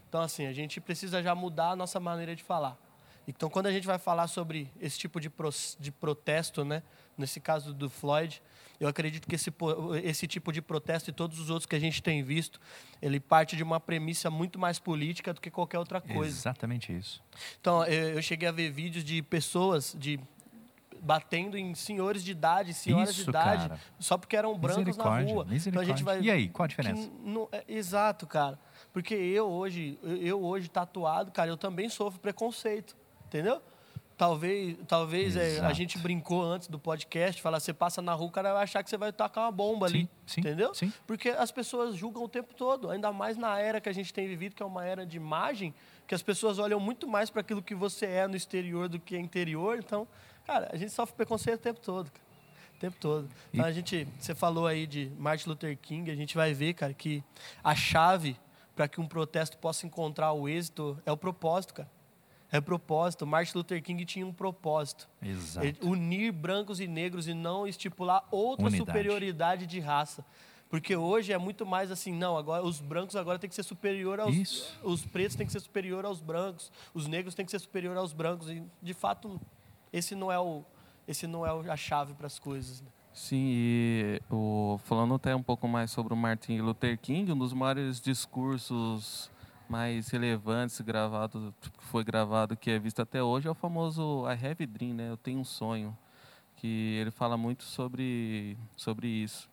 Então, 0.06 0.20
assim, 0.20 0.44
a 0.44 0.52
gente 0.52 0.78
precisa 0.78 1.22
já 1.22 1.34
mudar 1.34 1.70
a 1.70 1.76
nossa 1.76 1.98
maneira 1.98 2.36
de 2.36 2.42
falar. 2.42 2.76
Então, 3.26 3.50
quando 3.50 3.66
a 3.66 3.72
gente 3.72 3.86
vai 3.86 3.98
falar 3.98 4.28
sobre 4.28 4.70
esse 4.80 4.98
tipo 4.98 5.20
de, 5.20 5.28
pro, 5.28 5.50
de 5.78 5.90
protesto, 5.90 6.64
né, 6.64 6.82
nesse 7.18 7.40
caso 7.40 7.74
do 7.74 7.90
Floyd, 7.90 8.40
eu 8.78 8.88
acredito 8.88 9.26
que 9.26 9.34
esse, 9.34 9.52
esse 10.04 10.26
tipo 10.26 10.52
de 10.52 10.62
protesto 10.62 11.10
e 11.10 11.12
todos 11.12 11.40
os 11.40 11.50
outros 11.50 11.66
que 11.66 11.74
a 11.74 11.78
gente 11.80 12.02
tem 12.02 12.22
visto, 12.22 12.60
ele 13.00 13.18
parte 13.18 13.56
de 13.56 13.62
uma 13.62 13.80
premissa 13.80 14.30
muito 14.30 14.58
mais 14.58 14.78
política 14.78 15.32
do 15.32 15.40
que 15.40 15.50
qualquer 15.50 15.78
outra 15.78 16.00
coisa. 16.00 16.36
Exatamente 16.36 16.96
isso. 16.96 17.22
Então, 17.60 17.84
eu, 17.84 18.14
eu 18.14 18.22
cheguei 18.22 18.48
a 18.48 18.52
ver 18.52 18.70
vídeos 18.70 19.04
de 19.04 19.22
pessoas, 19.22 19.96
de 19.98 20.20
batendo 21.06 21.56
em 21.56 21.74
senhores 21.74 22.24
de 22.24 22.32
idade, 22.32 22.74
senhoras 22.74 23.10
Isso, 23.10 23.24
de 23.24 23.30
idade, 23.30 23.68
cara. 23.68 23.80
só 23.98 24.18
porque 24.18 24.36
eram 24.36 24.58
brancos 24.58 24.96
na 24.96 25.20
rua. 25.20 25.46
Então 25.66 25.80
a 25.80 25.84
gente 25.84 26.02
vai 26.02 26.20
E 26.20 26.30
aí, 26.30 26.48
qual 26.48 26.64
a 26.64 26.66
diferença? 26.66 27.08
Não, 27.22 27.48
é, 27.52 27.64
exato, 27.68 28.26
cara. 28.26 28.58
Porque 28.92 29.14
eu 29.14 29.46
hoje, 29.46 29.98
eu 30.02 30.42
hoje 30.42 30.68
tatuado, 30.68 31.30
cara, 31.30 31.48
eu 31.48 31.56
também 31.56 31.88
sofro 31.88 32.18
preconceito, 32.18 32.96
entendeu? 33.26 33.60
Talvez, 34.16 34.78
talvez 34.88 35.36
é, 35.36 35.60
a 35.60 35.74
gente 35.74 35.98
brincou 35.98 36.42
antes 36.42 36.68
do 36.68 36.78
podcast, 36.78 37.42
falar, 37.42 37.60
você 37.60 37.74
passa 37.74 38.00
na 38.00 38.14
rua, 38.14 38.28
o 38.28 38.30
cara 38.30 38.54
vai 38.54 38.62
achar 38.62 38.82
que 38.82 38.88
você 38.88 38.96
vai 38.96 39.12
tacar 39.12 39.44
uma 39.44 39.52
bomba 39.52 39.84
ali, 39.84 40.08
sim, 40.26 40.40
entendeu? 40.40 40.74
Sim. 40.74 40.90
Porque 41.06 41.28
as 41.28 41.50
pessoas 41.50 41.94
julgam 41.94 42.24
o 42.24 42.28
tempo 42.28 42.54
todo, 42.54 42.90
ainda 42.90 43.12
mais 43.12 43.36
na 43.36 43.58
era 43.58 43.78
que 43.78 43.90
a 43.90 43.92
gente 43.92 44.14
tem 44.14 44.26
vivido, 44.26 44.54
que 44.54 44.62
é 44.62 44.66
uma 44.66 44.86
era 44.86 45.04
de 45.04 45.18
imagem, 45.18 45.74
que 46.06 46.14
as 46.14 46.22
pessoas 46.22 46.58
olham 46.58 46.80
muito 46.80 47.06
mais 47.06 47.28
para 47.28 47.42
aquilo 47.42 47.62
que 47.62 47.74
você 47.74 48.06
é 48.06 48.26
no 48.26 48.36
exterior 48.36 48.88
do 48.88 48.98
que 48.98 49.18
interior, 49.18 49.78
então 49.78 50.08
Cara, 50.46 50.70
a 50.72 50.76
gente 50.76 50.92
sofre 50.92 51.16
preconceito 51.16 51.58
o 51.58 51.62
tempo 51.62 51.80
todo, 51.80 52.10
cara. 52.10 52.24
O 52.76 52.78
tempo 52.78 52.96
todo. 53.00 53.28
Então, 53.52 53.64
a 53.64 53.72
gente, 53.72 54.06
você 54.18 54.34
falou 54.34 54.66
aí 54.66 54.86
de 54.86 55.10
Martin 55.18 55.48
Luther 55.48 55.76
King, 55.76 56.10
a 56.10 56.14
gente 56.14 56.36
vai 56.36 56.54
ver, 56.54 56.74
cara, 56.74 56.94
que 56.94 57.22
a 57.64 57.74
chave 57.74 58.36
para 58.76 58.86
que 58.86 59.00
um 59.00 59.08
protesto 59.08 59.58
possa 59.58 59.86
encontrar 59.86 60.32
o 60.32 60.48
êxito 60.48 60.96
é 61.04 61.10
o 61.10 61.16
propósito, 61.16 61.74
cara. 61.74 61.90
É 62.56 62.60
propósito. 62.60 63.26
Martin 63.26 63.58
Luther 63.58 63.82
King 63.82 64.04
tinha 64.04 64.26
um 64.26 64.32
propósito. 64.32 65.08
Exato. 65.22 65.86
unir 65.86 66.32
brancos 66.32 66.80
e 66.80 66.86
negros 66.86 67.28
e 67.28 67.34
não 67.34 67.66
estipular 67.66 68.26
outra 68.30 68.66
Unidade. 68.66 68.90
superioridade 68.90 69.66
de 69.66 69.80
raça. 69.80 70.24
Porque 70.68 70.96
hoje 70.96 71.32
é 71.32 71.38
muito 71.38 71.64
mais 71.64 71.90
assim, 71.90 72.12
não, 72.12 72.36
agora 72.36 72.64
os 72.64 72.80
brancos 72.80 73.14
agora 73.14 73.38
tem 73.38 73.48
que 73.48 73.54
ser 73.54 73.62
superior 73.62 74.18
aos 74.18 74.34
Isso. 74.34 74.78
os 74.82 75.06
pretos 75.06 75.36
tem 75.36 75.46
que 75.46 75.52
ser 75.52 75.60
superior 75.60 76.04
aos 76.04 76.20
brancos, 76.20 76.72
os 76.92 77.06
negros 77.06 77.36
tem 77.36 77.44
que 77.44 77.52
ser 77.52 77.60
superior 77.60 77.96
aos 77.96 78.12
brancos 78.12 78.50
e 78.50 78.64
de 78.82 78.92
fato 78.92 79.40
esse 79.92 80.16
não 80.16 80.30
é 80.30 80.38
o 80.40 80.64
esse 81.06 81.26
não 81.28 81.46
é 81.46 81.70
a 81.70 81.76
chave 81.76 82.14
para 82.14 82.26
as 82.26 82.40
coisas. 82.40 82.80
Né? 82.80 82.88
Sim, 83.12 83.44
e 83.46 84.20
o, 84.28 84.78
falando 84.84 85.14
até 85.14 85.36
um 85.36 85.42
pouco 85.42 85.68
mais 85.68 85.90
sobre 85.92 86.12
o 86.12 86.16
Martin 86.16 86.58
Luther 86.58 86.98
King, 86.98 87.30
um 87.30 87.38
dos 87.38 87.52
maiores 87.52 88.00
discursos 88.00 89.30
mais 89.68 90.08
relevantes 90.08 90.80
gravado, 90.80 91.54
que 91.60 91.70
foi 91.84 92.04
gravado, 92.04 92.56
que 92.56 92.70
é 92.70 92.78
visto 92.78 93.00
até 93.00 93.22
hoje, 93.22 93.48
é 93.48 93.50
o 93.50 93.54
famoso 93.54 94.24
I 94.26 94.32
Have 94.32 94.64
a 94.64 94.66
Dream, 94.66 94.94
né? 94.94 95.10
Eu 95.10 95.16
tenho 95.16 95.40
um 95.40 95.44
sonho, 95.44 95.96
que 96.56 96.96
ele 97.00 97.10
fala 97.10 97.36
muito 97.36 97.64
sobre, 97.64 98.56
sobre 98.76 99.08
isso. 99.08 99.48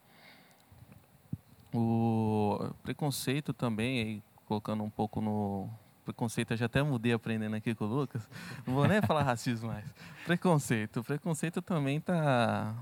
O 1.73 2.71
preconceito 2.83 3.53
também, 3.53 3.99
aí, 3.99 4.23
colocando 4.45 4.83
um 4.83 4.89
pouco 4.89 5.19
no, 5.19 5.69
preconceito, 6.03 6.51
eu 6.51 6.57
já 6.57 6.65
até 6.65 6.83
mudei 6.83 7.13
aprendendo 7.13 7.55
aqui 7.55 7.73
com 7.73 7.85
o 7.85 7.87
Lucas. 7.87 8.29
Não 8.67 8.73
vou 8.73 8.87
nem 8.87 9.01
falar 9.01 9.23
racismo 9.23 9.69
mais. 9.69 9.85
Preconceito. 10.25 10.99
O 10.99 11.03
preconceito 11.03 11.61
também 11.61 11.97
está 11.97 12.75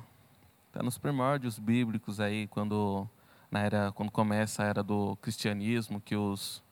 tá 0.71 0.83
nos 0.83 0.97
primórdios 0.97 1.59
bíblicos 1.59 2.19
aí, 2.19 2.47
quando, 2.47 3.07
na 3.49 3.59
era, 3.61 3.91
quando 3.91 4.11
começa 4.11 4.63
a 4.63 4.65
era 4.65 4.83
do 4.83 5.15
cristianismo, 5.17 6.01
que 6.01 6.15
os 6.15 6.63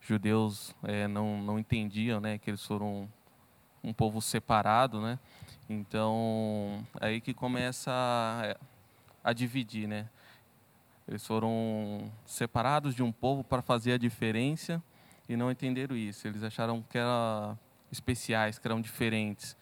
judeus 0.00 0.74
é, 0.82 1.06
não, 1.06 1.42
não 1.42 1.58
entendiam 1.58 2.20
né, 2.20 2.38
que 2.38 2.50
eles 2.50 2.64
foram 2.64 3.08
um 3.82 3.92
povo 3.92 4.20
separado, 4.20 5.00
né? 5.00 5.18
Então, 5.68 6.84
aí 7.00 7.20
que 7.20 7.32
começa 7.32 7.90
a, 7.92 8.56
a 9.22 9.32
dividir, 9.32 9.86
né? 9.86 10.08
Eles 11.06 11.26
foram 11.26 12.10
separados 12.24 12.94
de 12.94 13.02
um 13.02 13.10
povo 13.10 13.42
para 13.42 13.62
fazer 13.62 13.92
a 13.92 13.98
diferença 13.98 14.82
e 15.28 15.36
não 15.36 15.50
entenderam 15.50 15.96
isso. 15.96 16.26
Eles 16.26 16.42
acharam 16.42 16.82
que 16.82 16.98
eram 16.98 17.58
especiais, 17.90 18.58
que 18.58 18.66
eram 18.66 18.80
diferentes. 18.80 19.56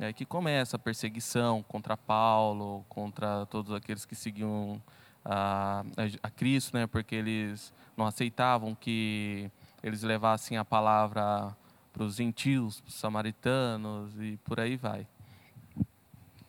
É 0.00 0.06
aí 0.06 0.12
que 0.12 0.24
começa 0.24 0.76
a 0.76 0.78
perseguição 0.78 1.62
contra 1.62 1.96
Paulo, 1.96 2.84
contra 2.88 3.46
todos 3.46 3.72
aqueles 3.72 4.04
que 4.04 4.14
seguiam 4.14 4.82
a, 5.24 5.84
a 6.22 6.30
Cristo, 6.30 6.76
né? 6.76 6.86
porque 6.86 7.14
eles 7.14 7.72
não 7.96 8.06
aceitavam 8.06 8.74
que 8.74 9.50
eles 9.84 10.02
levassem 10.02 10.56
a 10.56 10.64
palavra 10.64 11.54
para 11.92 12.02
os 12.02 12.16
gentios, 12.16 12.80
para 12.80 12.88
os 12.88 12.94
samaritanos 12.94 14.18
e 14.18 14.38
por 14.38 14.58
aí 14.58 14.78
vai. 14.78 15.06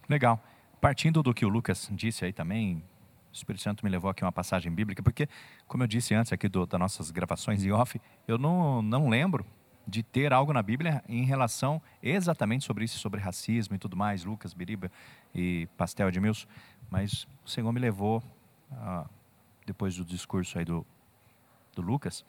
Legal. 0.08 0.42
Partindo 0.80 1.22
do 1.22 1.34
que 1.34 1.46
o 1.46 1.50
Lucas 1.50 1.90
disse 1.92 2.24
aí 2.24 2.32
também, 2.32 2.78
o 2.78 3.34
Espírito 3.34 3.62
Santo 3.62 3.84
me 3.84 3.92
levou 3.92 4.10
aqui 4.10 4.24
uma 4.24 4.32
passagem 4.32 4.72
bíblica, 4.72 5.04
porque, 5.04 5.28
como 5.68 5.84
eu 5.84 5.88
disse 5.88 6.16
antes 6.16 6.32
aqui 6.32 6.48
do, 6.48 6.66
das 6.66 6.80
nossas 6.80 7.12
gravações 7.12 7.66
em 7.66 7.72
off, 7.74 8.00
eu 8.26 8.38
não, 8.38 8.82
não 8.82 9.10
lembro 9.10 9.46
de 9.86 10.02
ter 10.02 10.32
algo 10.32 10.54
na 10.54 10.64
Bíblia 10.64 11.04
em 11.10 11.26
relação 11.26 11.82
exatamente 12.02 12.64
sobre 12.64 12.86
isso, 12.86 12.98
sobre 13.00 13.20
racismo 13.20 13.76
e 13.76 13.78
tudo 13.78 13.98
mais, 13.98 14.24
Lucas, 14.24 14.54
Biriba 14.54 14.90
e 15.34 15.68
Pastel 15.76 16.10
de 16.10 16.22
Milson, 16.22 16.48
mas 16.90 17.28
o 17.44 17.50
Senhor 17.50 17.72
me 17.74 17.82
levou, 17.82 18.24
ah, 18.72 19.06
depois 19.66 19.98
do 19.98 20.06
discurso 20.06 20.58
aí 20.58 20.64
do, 20.64 20.86
do 21.76 21.82
Lucas, 21.82 22.24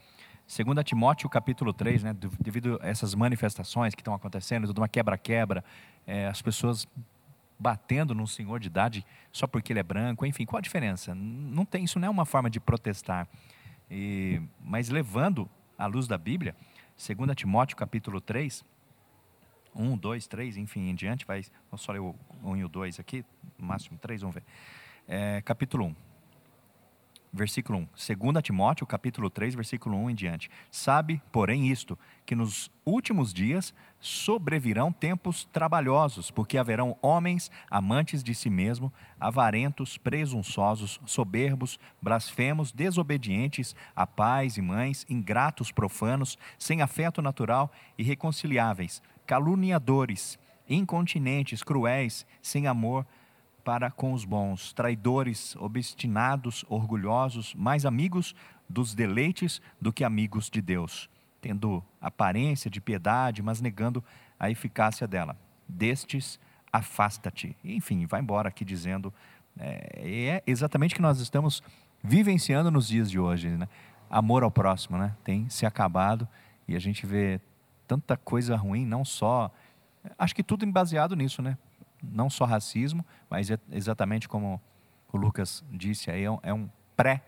segundo 0.47 0.83
Timóteo 0.85 1.29
capítulo 1.29 1.73
3, 1.73 2.05
né, 2.05 2.17
devido 2.41 2.79
a 2.81 2.87
essas 2.87 3.15
manifestações 3.15 3.95
que 3.95 4.01
estão 4.01 4.15
acontecendo, 4.15 4.67
tudo 4.67 4.79
uma 4.79 4.89
quebra-quebra, 4.89 5.65
é, 6.07 6.27
as 6.27 6.41
pessoas 6.41 6.87
batendo 7.59 8.15
num 8.15 8.27
senhor 8.27 8.61
de 8.61 8.69
idade 8.69 9.05
só 9.33 9.47
porque 9.47 9.73
ele 9.73 9.81
é 9.81 9.83
branco, 9.83 10.25
enfim, 10.25 10.45
qual 10.45 10.59
a 10.59 10.63
diferença? 10.63 11.15
Não 11.15 11.65
tem, 11.65 11.85
isso 11.85 11.99
não 11.99 12.07
é 12.07 12.11
uma 12.11 12.25
forma 12.25 12.49
de 12.49 12.61
protestar. 12.61 13.27
E, 13.91 14.41
mas 14.61 14.89
levando 14.89 15.49
à 15.79 15.87
luz 15.87 16.07
da 16.07 16.19
Bíblia, 16.19 16.55
2 16.97 17.35
Timóteo 17.35 17.77
capítulo 17.77 18.21
3, 18.21 18.65
1, 19.75 19.97
2, 19.97 20.27
3, 20.27 20.57
enfim, 20.59 20.89
em 20.89 20.95
diante, 20.95 21.27
vai, 21.27 21.45
vou 21.71 21.79
só 21.79 21.93
ler 21.93 22.01
o 22.01 22.15
1 22.43 22.57
e 22.57 22.65
o 22.65 22.69
2 22.69 23.01
aqui, 23.01 23.25
máximo 23.59 23.99
3, 23.99 24.21
vamos 24.21 24.35
ver. 24.35 24.45
É, 25.09 25.41
capítulo 25.43 25.87
1 25.87 26.06
versículo 27.37 27.79
1. 27.79 27.89
2 28.33 28.43
Timóteo, 28.43 28.87
capítulo 28.87 29.31
3, 29.31 29.55
versículo 29.55 29.97
1 29.97 30.11
em 30.11 30.15
diante. 30.15 30.51
Sabe, 30.71 31.23
porém, 31.31 31.69
isto, 31.69 31.99
que 32.25 32.35
nos 32.35 32.71
últimos 32.85 33.33
dias 33.33 33.73
sobrevirão 34.01 34.91
tempos 34.91 35.49
trabalhosos, 35.53 36.31
porque 36.31 36.59
haverão 36.59 36.97
homens 37.01 37.51
amantes 37.71 38.23
de 38.23 38.35
si 38.35 38.51
mesmo, 38.51 38.93
avarentos, 39.21 39.99
presunçosos, 39.99 41.01
soberbos, 41.07 41.79
blasfemos, 42.01 42.73
desobedientes 42.73 43.77
a 43.95 44.07
pais 44.07 44.57
e 44.57 44.63
mães, 44.63 45.07
ingratos, 45.09 45.71
profanos, 45.71 46.37
sem 46.59 46.83
afeto 46.83 47.23
natural, 47.23 47.71
irreconciliáveis, 47.99 49.03
caluniadores, 49.27 50.39
incontinentes, 50.69 51.63
cruéis, 51.63 52.27
sem 52.43 52.67
amor, 52.67 53.07
para 53.67 53.91
com 53.91 54.13
os 54.13 54.25
bons, 54.25 54.73
traidores, 54.73 55.57
obstinados, 55.57 56.65
orgulhosos, 56.69 57.53
mais 57.57 57.85
amigos 57.85 58.33
dos 58.69 58.95
deleites 58.95 59.61
do 59.81 59.93
que 59.93 60.05
amigos 60.05 60.49
de 60.49 60.63
Deus, 60.63 61.11
tendo 61.41 61.83
aparência 62.01 62.71
de 62.71 62.81
piedade, 62.81 63.43
mas 63.43 63.61
negando 63.61 64.05
a 64.39 64.49
eficácia 64.49 65.05
dela. 65.05 65.37
Destes, 65.69 66.39
afasta-te. 66.73 67.57
Enfim, 67.65 68.07
vai 68.07 68.21
embora 68.21 68.51
aqui 68.51 68.65
dizendo. 68.65 69.13
É, 69.59 70.37
é 70.37 70.43
exatamente 70.47 70.93
o 70.93 70.97
que 70.97 71.03
nós 71.03 71.19
estamos 71.19 71.61
vivenciando 72.01 72.71
nos 72.71 72.87
dias 72.87 73.11
de 73.11 73.19
hoje. 73.19 73.49
Né? 73.49 73.69
amor 74.09 74.43
ao 74.43 74.51
próximo, 74.51 74.97
né? 74.97 75.15
Tem 75.25 75.49
se 75.49 75.67
acabado 75.67 76.29
e 76.67 76.77
a 76.77 76.79
gente 76.79 77.05
vê 77.05 77.41
tanta 77.87 78.17
coisa 78.17 78.57
ruim, 78.57 78.87
não 78.87 79.05
só. 79.05 79.51
Acho 80.19 80.35
que 80.35 80.43
tudo 80.43 80.65
baseado 80.71 81.17
nisso, 81.17 81.43
né? 81.43 81.59
Não 82.03 82.29
só 82.31 82.45
racismo, 82.45 83.05
mas 83.29 83.51
é 83.51 83.59
exatamente 83.71 84.29
como 84.29 84.61
o 85.13 85.17
Lucas 85.17 85.65
disse 85.71 86.11
aí, 86.11 86.25
é 86.25 86.31
um, 86.31 86.39
é 86.43 86.55
um 86.55 86.69
pré. 86.97 87.23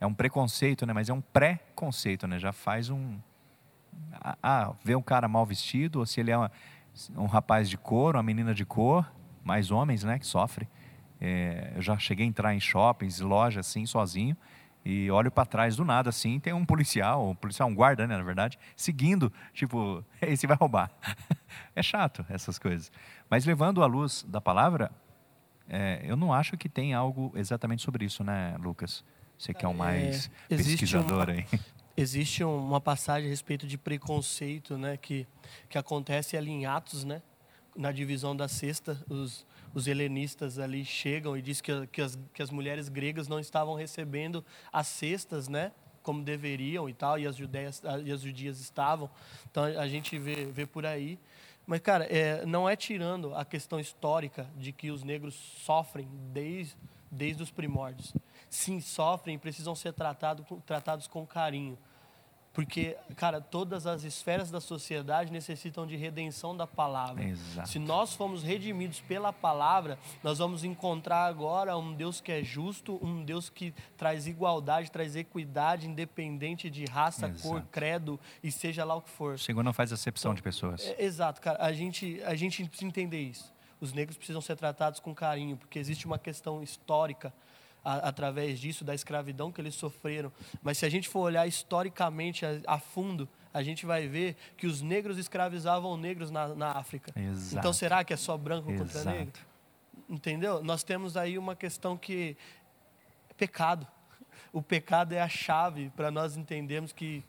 É 0.00 0.06
um 0.06 0.14
preconceito, 0.14 0.84
né? 0.86 0.92
Mas 0.92 1.08
é 1.08 1.12
um 1.12 1.20
pré-conceito, 1.20 2.26
né? 2.26 2.38
Já 2.38 2.52
faz 2.52 2.90
um. 2.90 3.18
Ah, 4.42 4.72
vê 4.84 4.94
um 4.94 5.02
cara 5.02 5.26
mal 5.26 5.46
vestido, 5.46 6.00
ou 6.00 6.06
se 6.06 6.20
ele 6.20 6.30
é 6.30 6.36
uma, 6.36 6.52
um 7.16 7.26
rapaz 7.26 7.68
de 7.68 7.78
cor, 7.78 8.14
uma 8.14 8.22
menina 8.22 8.54
de 8.54 8.64
cor, 8.64 9.10
mais 9.42 9.70
homens, 9.70 10.04
né? 10.04 10.18
Que 10.18 10.26
sofrem. 10.26 10.68
É, 11.20 11.72
eu 11.74 11.82
já 11.82 11.98
cheguei 11.98 12.26
a 12.26 12.28
entrar 12.28 12.54
em 12.54 12.60
shoppings, 12.60 13.20
lojas 13.20 13.66
assim, 13.66 13.86
sozinho, 13.86 14.36
e 14.88 15.10
olho 15.10 15.32
para 15.32 15.44
trás 15.44 15.74
do 15.74 15.84
nada 15.84 16.10
assim, 16.10 16.38
tem 16.38 16.52
um 16.52 16.64
policial, 16.64 17.30
um 17.30 17.34
policial, 17.34 17.68
um 17.68 17.74
guarda, 17.74 18.06
né, 18.06 18.16
na 18.16 18.22
verdade, 18.22 18.56
seguindo, 18.76 19.32
tipo, 19.52 20.04
esse 20.22 20.46
vai 20.46 20.56
roubar. 20.56 20.92
é 21.74 21.82
chato 21.82 22.24
essas 22.28 22.56
coisas. 22.56 22.92
Mas 23.28 23.44
levando 23.44 23.82
à 23.82 23.86
luz 23.86 24.24
da 24.28 24.40
palavra, 24.40 24.92
é, 25.68 26.00
eu 26.04 26.14
não 26.14 26.32
acho 26.32 26.56
que 26.56 26.68
tem 26.68 26.94
algo 26.94 27.32
exatamente 27.34 27.82
sobre 27.82 28.04
isso, 28.04 28.22
né, 28.22 28.56
Lucas? 28.60 29.02
Você 29.36 29.52
que 29.52 29.64
é 29.64 29.68
o 29.68 29.72
é, 29.72 29.74
mais 29.74 30.30
é, 30.48 30.56
pesquisador 30.56 31.30
uma, 31.30 31.32
aí. 31.32 31.44
Existe 31.96 32.44
uma 32.44 32.80
passagem 32.80 33.26
a 33.26 33.30
respeito 33.30 33.66
de 33.66 33.76
preconceito, 33.76 34.78
né, 34.78 34.96
que, 34.96 35.26
que 35.68 35.76
acontece 35.76 36.36
ali 36.36 36.52
em 36.52 36.64
Atos, 36.64 37.02
né, 37.02 37.22
na 37.74 37.90
divisão 37.90 38.36
da 38.36 38.46
sexta, 38.46 39.04
os 39.10 39.44
os 39.76 39.86
helenistas 39.86 40.58
ali 40.58 40.86
chegam 40.86 41.36
e 41.36 41.42
diz 41.42 41.60
que, 41.60 41.86
que, 41.88 42.00
as, 42.00 42.18
que 42.32 42.40
as 42.40 42.50
mulheres 42.50 42.88
gregas 42.88 43.28
não 43.28 43.38
estavam 43.38 43.74
recebendo 43.74 44.42
as 44.72 44.86
cestas, 44.86 45.48
né? 45.48 45.70
Como 46.02 46.24
deveriam 46.24 46.88
e 46.88 46.94
tal, 46.94 47.18
e 47.18 47.26
as, 47.26 47.36
judeias, 47.36 47.82
e 48.02 48.10
as 48.10 48.22
judias 48.22 48.58
estavam. 48.58 49.10
Então 49.50 49.64
a 49.64 49.86
gente 49.86 50.18
vê, 50.18 50.46
vê 50.46 50.64
por 50.64 50.86
aí. 50.86 51.18
Mas, 51.66 51.80
cara, 51.80 52.04
é, 52.04 52.46
não 52.46 52.66
é 52.66 52.74
tirando 52.74 53.34
a 53.34 53.44
questão 53.44 53.78
histórica 53.78 54.46
de 54.56 54.72
que 54.72 54.90
os 54.90 55.02
negros 55.02 55.34
sofrem 55.34 56.08
desde, 56.32 56.74
desde 57.10 57.42
os 57.42 57.50
primórdios. 57.50 58.14
Sim, 58.48 58.80
sofrem 58.80 59.36
e 59.36 59.38
precisam 59.38 59.74
ser 59.74 59.92
tratado, 59.92 60.42
tratados 60.64 61.06
com 61.06 61.26
carinho. 61.26 61.76
Porque, 62.56 62.96
cara, 63.16 63.38
todas 63.38 63.86
as 63.86 64.02
esferas 64.02 64.50
da 64.50 64.62
sociedade 64.62 65.30
necessitam 65.30 65.86
de 65.86 65.94
redenção 65.94 66.56
da 66.56 66.66
palavra. 66.66 67.22
Exato. 67.22 67.68
Se 67.68 67.78
nós 67.78 68.14
formos 68.14 68.42
redimidos 68.42 68.98
pela 68.98 69.30
palavra, 69.30 69.98
nós 70.22 70.38
vamos 70.38 70.64
encontrar 70.64 71.26
agora 71.26 71.76
um 71.76 71.92
Deus 71.92 72.18
que 72.18 72.32
é 72.32 72.42
justo, 72.42 72.98
um 73.04 73.22
Deus 73.22 73.50
que 73.50 73.74
traz 73.94 74.26
igualdade, 74.26 74.90
traz 74.90 75.14
equidade, 75.16 75.86
independente 75.86 76.70
de 76.70 76.86
raça, 76.86 77.28
Exato. 77.28 77.42
cor, 77.46 77.62
credo 77.70 78.18
e 78.42 78.50
seja 78.50 78.86
lá 78.86 78.94
o 78.94 79.02
que 79.02 79.10
for. 79.10 79.34
O 79.34 79.38
Senhor 79.38 79.62
não 79.62 79.74
faz 79.74 79.92
acepção 79.92 80.30
então, 80.30 80.36
de 80.36 80.42
pessoas. 80.42 80.80
É, 80.80 81.04
exato, 81.04 81.42
cara. 81.42 81.62
A 81.62 81.74
gente, 81.74 82.22
a 82.24 82.34
gente 82.34 82.64
precisa 82.64 82.88
entender 82.88 83.20
isso. 83.20 83.52
Os 83.78 83.92
negros 83.92 84.16
precisam 84.16 84.40
ser 84.40 84.56
tratados 84.56 84.98
com 84.98 85.14
carinho, 85.14 85.58
porque 85.58 85.78
existe 85.78 86.06
uma 86.06 86.18
questão 86.18 86.62
histórica 86.62 87.34
a, 87.86 88.08
através 88.08 88.58
disso, 88.58 88.84
da 88.84 88.94
escravidão 88.94 89.52
que 89.52 89.60
eles 89.60 89.76
sofreram. 89.76 90.32
Mas 90.60 90.78
se 90.78 90.84
a 90.84 90.88
gente 90.88 91.08
for 91.08 91.20
olhar 91.20 91.46
historicamente 91.46 92.44
a, 92.44 92.60
a 92.66 92.80
fundo, 92.80 93.28
a 93.54 93.62
gente 93.62 93.86
vai 93.86 94.08
ver 94.08 94.36
que 94.56 94.66
os 94.66 94.82
negros 94.82 95.16
escravizavam 95.18 95.96
negros 95.96 96.32
na, 96.32 96.48
na 96.48 96.72
África. 96.72 97.12
Exato. 97.18 97.58
Então 97.58 97.72
será 97.72 98.02
que 98.02 98.12
é 98.12 98.16
só 98.16 98.36
branco 98.36 98.72
Exato. 98.72 98.92
contra 98.92 99.12
negro? 99.12 99.40
Entendeu? 100.08 100.62
Nós 100.64 100.82
temos 100.82 101.16
aí 101.16 101.38
uma 101.38 101.54
questão 101.54 101.96
que 101.96 102.36
é 103.30 103.34
pecado. 103.34 103.86
O 104.52 104.60
pecado 104.60 105.12
é 105.12 105.20
a 105.20 105.28
chave 105.28 105.90
para 105.94 106.10
nós 106.10 106.36
entendermos 106.36 106.92
que 106.92 107.22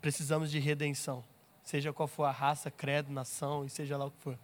precisamos 0.00 0.50
de 0.50 0.58
redenção. 0.58 1.24
Seja 1.64 1.90
qual 1.92 2.06
for 2.06 2.24
a 2.24 2.30
raça, 2.30 2.70
credo, 2.70 3.10
nação 3.10 3.64
e 3.64 3.70
seja 3.70 3.96
lá 3.96 4.06
o 4.06 4.10
que 4.10 4.18
for 4.18 4.38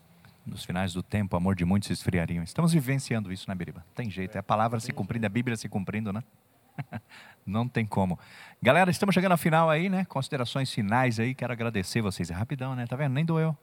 nos 0.48 0.64
finais 0.64 0.92
do 0.92 1.02
tempo, 1.02 1.36
o 1.36 1.38
amor 1.38 1.54
de 1.54 1.64
muitos 1.64 1.86
se 1.86 1.92
esfriariam. 1.92 2.42
Estamos 2.42 2.72
vivenciando 2.72 3.32
isso, 3.32 3.48
né, 3.48 3.54
Biriba? 3.54 3.84
Tem 3.94 4.10
jeito, 4.10 4.36
é 4.36 4.38
a 4.38 4.42
palavra 4.42 4.80
se 4.80 4.92
cumprindo, 4.92 5.26
a 5.26 5.28
Bíblia 5.28 5.56
se 5.56 5.68
cumprindo, 5.68 6.12
né? 6.12 6.22
Não 7.44 7.68
tem 7.68 7.84
como. 7.86 8.18
Galera, 8.62 8.90
estamos 8.90 9.14
chegando 9.14 9.32
ao 9.32 9.38
final 9.38 9.70
aí, 9.70 9.88
né? 9.88 10.04
Considerações 10.04 10.72
finais 10.72 11.18
aí, 11.20 11.34
quero 11.34 11.52
agradecer 11.52 12.00
vocês. 12.00 12.30
É 12.30 12.34
rapidão, 12.34 12.74
né? 12.74 12.86
Tá 12.86 12.96
vendo? 12.96 13.12
Nem 13.12 13.24
doeu. 13.24 13.56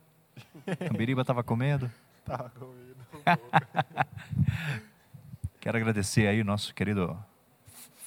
Biriba 0.97 1.21
estava 1.21 1.43
com 1.43 1.55
medo. 1.55 1.89
Tava 2.25 2.49
com 2.49 2.65
medo. 2.65 2.95
quero 5.59 5.77
agradecer 5.77 6.27
aí 6.27 6.41
o 6.41 6.45
nosso 6.45 6.73
querido 6.73 7.17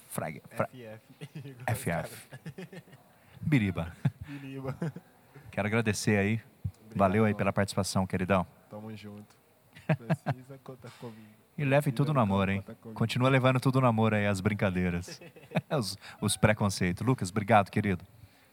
Frag, 0.09 0.43
Fra... 0.51 0.69
FF. 1.75 2.11
FF. 2.11 2.29
Biriba. 3.41 3.93
Biriba. 4.27 4.77
Quero 5.51 5.67
agradecer 5.69 6.19
aí 6.19 6.41
Valeu 6.95 7.25
aí 7.25 7.35
pela 7.35 7.53
participação, 7.53 8.07
queridão. 8.07 8.47
Tamo 8.71 8.95
junto. 8.97 9.37
Precisa 9.87 10.59
contar 10.65 10.91
comigo. 11.01 11.39
E 11.57 11.65
leve 11.65 11.91
tudo 11.91 12.15
no 12.15 12.21
amor, 12.21 12.49
hein? 12.49 12.65
Continua 12.95 13.29
levando 13.29 13.59
tudo 13.59 13.81
no 13.81 13.87
amor 13.89 14.15
aí, 14.15 14.27
as 14.27 14.41
brincadeiras. 14.41 15.21
os, 15.77 15.97
os 16.21 16.37
preconceitos. 16.37 17.05
Lucas, 17.05 17.31
obrigado, 17.31 17.69
querido. 17.71 18.05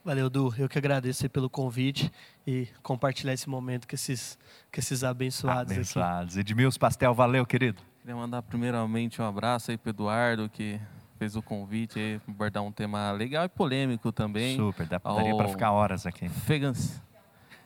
Valeu, 0.03 0.29
Du. 0.29 0.53
Eu 0.57 0.69
que 0.69 0.77
agradeço 0.77 1.27
pelo 1.29 1.49
convite 1.49 2.11
e 2.45 2.67
compartilhar 2.81 3.33
esse 3.33 3.49
momento 3.49 3.87
com 3.87 3.95
esses, 3.95 4.37
com 4.73 4.79
esses 4.79 5.03
abençoados, 5.03 5.73
abençoados. 5.73 6.33
aqui. 6.33 6.41
Edmilson 6.41 6.79
Pastel, 6.79 7.13
valeu, 7.13 7.45
querido. 7.45 7.81
Queria 8.01 8.15
mandar 8.15 8.41
primeiramente 8.43 9.19
um 9.21 9.25
abraço 9.25 9.71
aí 9.71 9.77
para 9.77 9.89
Eduardo, 9.89 10.47
que 10.47 10.79
fez 11.17 11.35
o 11.35 11.41
convite 11.41 11.99
aí, 11.99 12.21
abordar 12.27 12.61
um 12.61 12.71
tema 12.71 13.11
legal 13.11 13.45
e 13.45 13.49
polêmico 13.49 14.11
também. 14.11 14.57
Super, 14.57 14.87
dá, 14.87 14.99
daria 14.99 15.35
para 15.35 15.47
ficar 15.47 15.71
horas 15.71 16.05
aqui. 16.05 16.29
Fegans, 16.29 17.01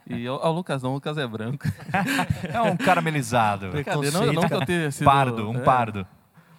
e 0.09 0.27
o, 0.27 0.51
Lucas 0.51 0.81
não, 0.81 0.89
o 0.91 0.93
Lucas 0.95 1.17
é 1.17 1.27
branco. 1.27 1.65
é 2.51 2.61
um 2.61 2.75
caramelizado. 2.75 3.67
Não, 4.11 4.33
não 4.33 4.47
que 4.47 4.53
eu 4.53 4.65
tenha 4.65 4.91
sido, 4.91 5.05
pardo, 5.05 5.49
um 5.49 5.57
é, 5.57 5.61
pardo. 5.61 6.07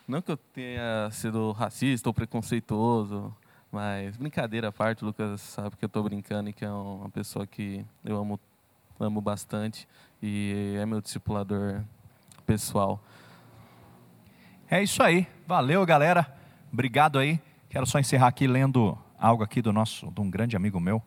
Não 0.06 0.22
que 0.22 0.30
eu 0.30 0.36
tenha 0.36 1.10
sido 1.10 1.50
racista 1.52 2.08
ou 2.08 2.14
preconceituoso, 2.14 3.34
mas 3.72 4.16
brincadeira 4.16 4.68
à 4.68 4.72
parte, 4.72 5.02
o 5.02 5.06
Lucas 5.06 5.40
sabe 5.40 5.76
que 5.76 5.84
eu 5.84 5.88
estou 5.88 6.02
brincando 6.02 6.50
e 6.50 6.52
que 6.52 6.64
é 6.64 6.70
uma 6.70 7.10
pessoa 7.10 7.46
que 7.46 7.84
eu 8.04 8.16
amo, 8.16 8.38
amo 8.98 9.20
bastante 9.20 9.86
e 10.22 10.76
é 10.78 10.86
meu 10.86 11.00
discipulador 11.00 11.82
pessoal. 12.46 13.02
É 14.70 14.82
isso 14.82 15.02
aí. 15.02 15.26
Valeu, 15.46 15.84
galera. 15.84 16.32
Obrigado 16.72 17.18
aí. 17.18 17.40
Quero 17.68 17.86
só 17.86 17.98
encerrar 17.98 18.28
aqui 18.28 18.46
lendo 18.46 18.96
algo 19.18 19.42
aqui 19.42 19.60
do 19.60 19.72
nosso, 19.72 20.10
de 20.10 20.20
um 20.20 20.30
grande 20.30 20.56
amigo 20.56 20.80
meu, 20.80 21.02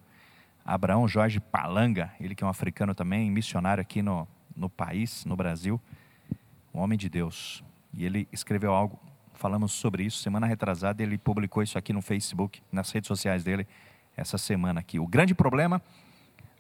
Abraão 0.66 1.08
Jorge 1.08 1.40
Palanga, 1.40 2.12
ele 2.20 2.36
que 2.36 2.44
é 2.44 2.48
um 2.48 2.50
africano 2.50 2.96
também, 2.96 3.30
missionário 3.30 3.82
aqui 3.82 4.02
no, 4.02 4.28
no 4.56 4.70
país, 4.70 5.26
no 5.26 5.36
Brasil, 5.36 5.80
um 6.74 6.80
homem 6.80 6.98
de 6.98 7.10
Deus. 7.10 7.64
E 7.94 8.06
ele 8.06 8.28
escreveu 8.32 8.74
algo, 8.74 9.00
falamos 9.34 9.74
sobre 9.74 10.04
isso, 10.04 10.20
semana 10.20 10.48
retrasada, 10.48 11.04
ele 11.04 11.18
publicou 11.18 11.62
isso 11.62 11.78
aqui 11.78 11.92
no 11.92 12.02
Facebook, 12.02 12.62
nas 12.72 12.92
redes 12.92 13.08
sociais 13.08 13.44
dele, 13.44 13.68
essa 14.16 14.38
semana 14.38 14.80
aqui. 14.80 15.00
O 15.00 15.08
grande 15.08 15.36
problema 15.36 15.82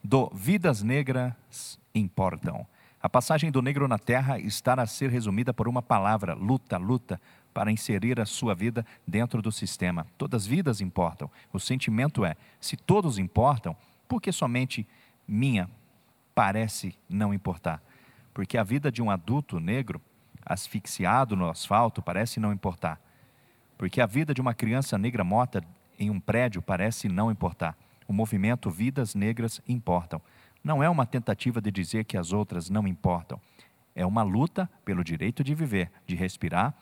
do 0.03 0.29
Vidas 0.33 0.83
Negras 0.83 1.79
Importam. 1.95 2.65
A 3.01 3.09
passagem 3.09 3.51
do 3.51 3.61
negro 3.61 3.87
na 3.87 3.99
terra 3.99 4.39
está 4.39 4.73
a 4.73 4.87
ser 4.87 5.09
resumida 5.09 5.53
por 5.53 5.67
uma 5.67 5.81
palavra: 5.81 6.33
luta, 6.33 6.77
luta, 6.77 7.21
para 7.53 7.71
inserir 7.71 8.19
a 8.19 8.25
sua 8.25 8.55
vida 8.55 8.85
dentro 9.07 9.41
do 9.41 9.51
sistema. 9.51 10.07
Todas 10.17 10.43
as 10.43 10.47
vidas 10.47 10.81
importam. 10.81 11.29
O 11.51 11.59
sentimento 11.59 12.25
é: 12.25 12.35
se 12.59 12.75
todos 12.75 13.17
importam, 13.17 13.75
porque 14.13 14.31
somente 14.31 14.87
minha 15.27 15.67
parece 16.35 16.95
não 17.09 17.33
importar. 17.33 17.81
Porque 18.31 18.59
a 18.59 18.63
vida 18.63 18.91
de 18.91 19.01
um 19.01 19.09
adulto 19.09 19.59
negro 19.59 19.99
asfixiado 20.45 21.35
no 21.35 21.49
asfalto 21.49 21.99
parece 21.99 22.39
não 22.39 22.53
importar. 22.53 23.01
Porque 23.75 23.99
a 23.99 24.05
vida 24.05 24.31
de 24.31 24.39
uma 24.39 24.53
criança 24.53 24.99
negra 24.99 25.23
morta 25.23 25.63
em 25.97 26.11
um 26.11 26.19
prédio 26.19 26.61
parece 26.61 27.09
não 27.09 27.31
importar. 27.31 27.75
O 28.07 28.13
movimento 28.13 28.69
Vidas 28.69 29.15
Negras 29.15 29.59
importam. 29.67 30.21
Não 30.63 30.83
é 30.83 30.87
uma 30.87 31.07
tentativa 31.07 31.59
de 31.59 31.71
dizer 31.71 32.03
que 32.03 32.15
as 32.15 32.31
outras 32.31 32.69
não 32.69 32.87
importam. 32.87 33.41
É 33.95 34.05
uma 34.05 34.21
luta 34.21 34.69
pelo 34.85 35.03
direito 35.03 35.43
de 35.43 35.55
viver, 35.55 35.91
de 36.05 36.13
respirar. 36.13 36.75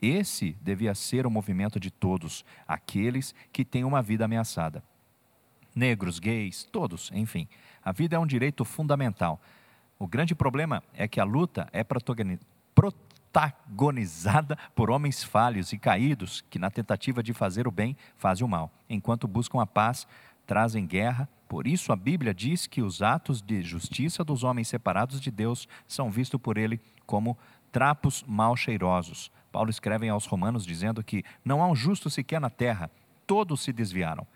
Esse 0.00 0.56
devia 0.62 0.94
ser 0.94 1.26
o 1.26 1.30
movimento 1.30 1.78
de 1.78 1.90
todos, 1.90 2.46
aqueles 2.66 3.34
que 3.52 3.62
têm 3.62 3.84
uma 3.84 4.00
vida 4.00 4.24
ameaçada 4.24 4.82
negros, 5.78 6.18
gays, 6.18 6.64
todos, 6.64 7.10
enfim. 7.14 7.48
A 7.82 7.92
vida 7.92 8.16
é 8.16 8.18
um 8.18 8.26
direito 8.26 8.62
fundamental. 8.64 9.40
O 9.98 10.06
grande 10.06 10.34
problema 10.34 10.82
é 10.92 11.08
que 11.08 11.20
a 11.20 11.24
luta 11.24 11.68
é 11.72 11.82
protagonizada 11.84 14.58
por 14.74 14.90
homens 14.90 15.22
falhos 15.22 15.72
e 15.72 15.78
caídos 15.78 16.42
que, 16.50 16.58
na 16.58 16.70
tentativa 16.70 17.22
de 17.22 17.32
fazer 17.32 17.68
o 17.68 17.70
bem, 17.70 17.96
fazem 18.16 18.44
o 18.44 18.48
mal. 18.48 18.72
Enquanto 18.90 19.28
buscam 19.28 19.60
a 19.60 19.66
paz, 19.66 20.06
trazem 20.46 20.86
guerra. 20.86 21.28
Por 21.48 21.66
isso, 21.66 21.92
a 21.92 21.96
Bíblia 21.96 22.34
diz 22.34 22.66
que 22.66 22.82
os 22.82 23.00
atos 23.00 23.40
de 23.40 23.62
justiça 23.62 24.22
dos 24.24 24.44
homens 24.44 24.68
separados 24.68 25.18
de 25.20 25.30
Deus 25.30 25.66
são 25.86 26.10
vistos 26.10 26.40
por 26.40 26.58
ele 26.58 26.80
como 27.06 27.38
trapos 27.70 28.24
mal 28.26 28.56
cheirosos. 28.56 29.30
Paulo 29.50 29.70
escreve 29.70 30.06
aos 30.08 30.26
Romanos 30.26 30.66
dizendo 30.66 31.02
que 31.02 31.24
não 31.44 31.60
há 31.62 31.66
um 31.66 31.74
justo 31.74 32.08
sequer 32.10 32.40
na 32.40 32.50
terra, 32.50 32.88
todos 33.26 33.62
se 33.62 33.72
desviaram. 33.72 34.26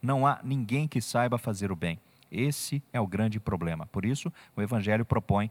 Não 0.00 0.26
há 0.26 0.40
ninguém 0.42 0.86
que 0.86 1.00
saiba 1.00 1.38
fazer 1.38 1.72
o 1.72 1.76
bem. 1.76 1.98
Esse 2.30 2.82
é 2.92 3.00
o 3.00 3.06
grande 3.06 3.40
problema. 3.40 3.86
Por 3.86 4.04
isso, 4.04 4.32
o 4.56 4.62
Evangelho 4.62 5.04
propõe 5.04 5.50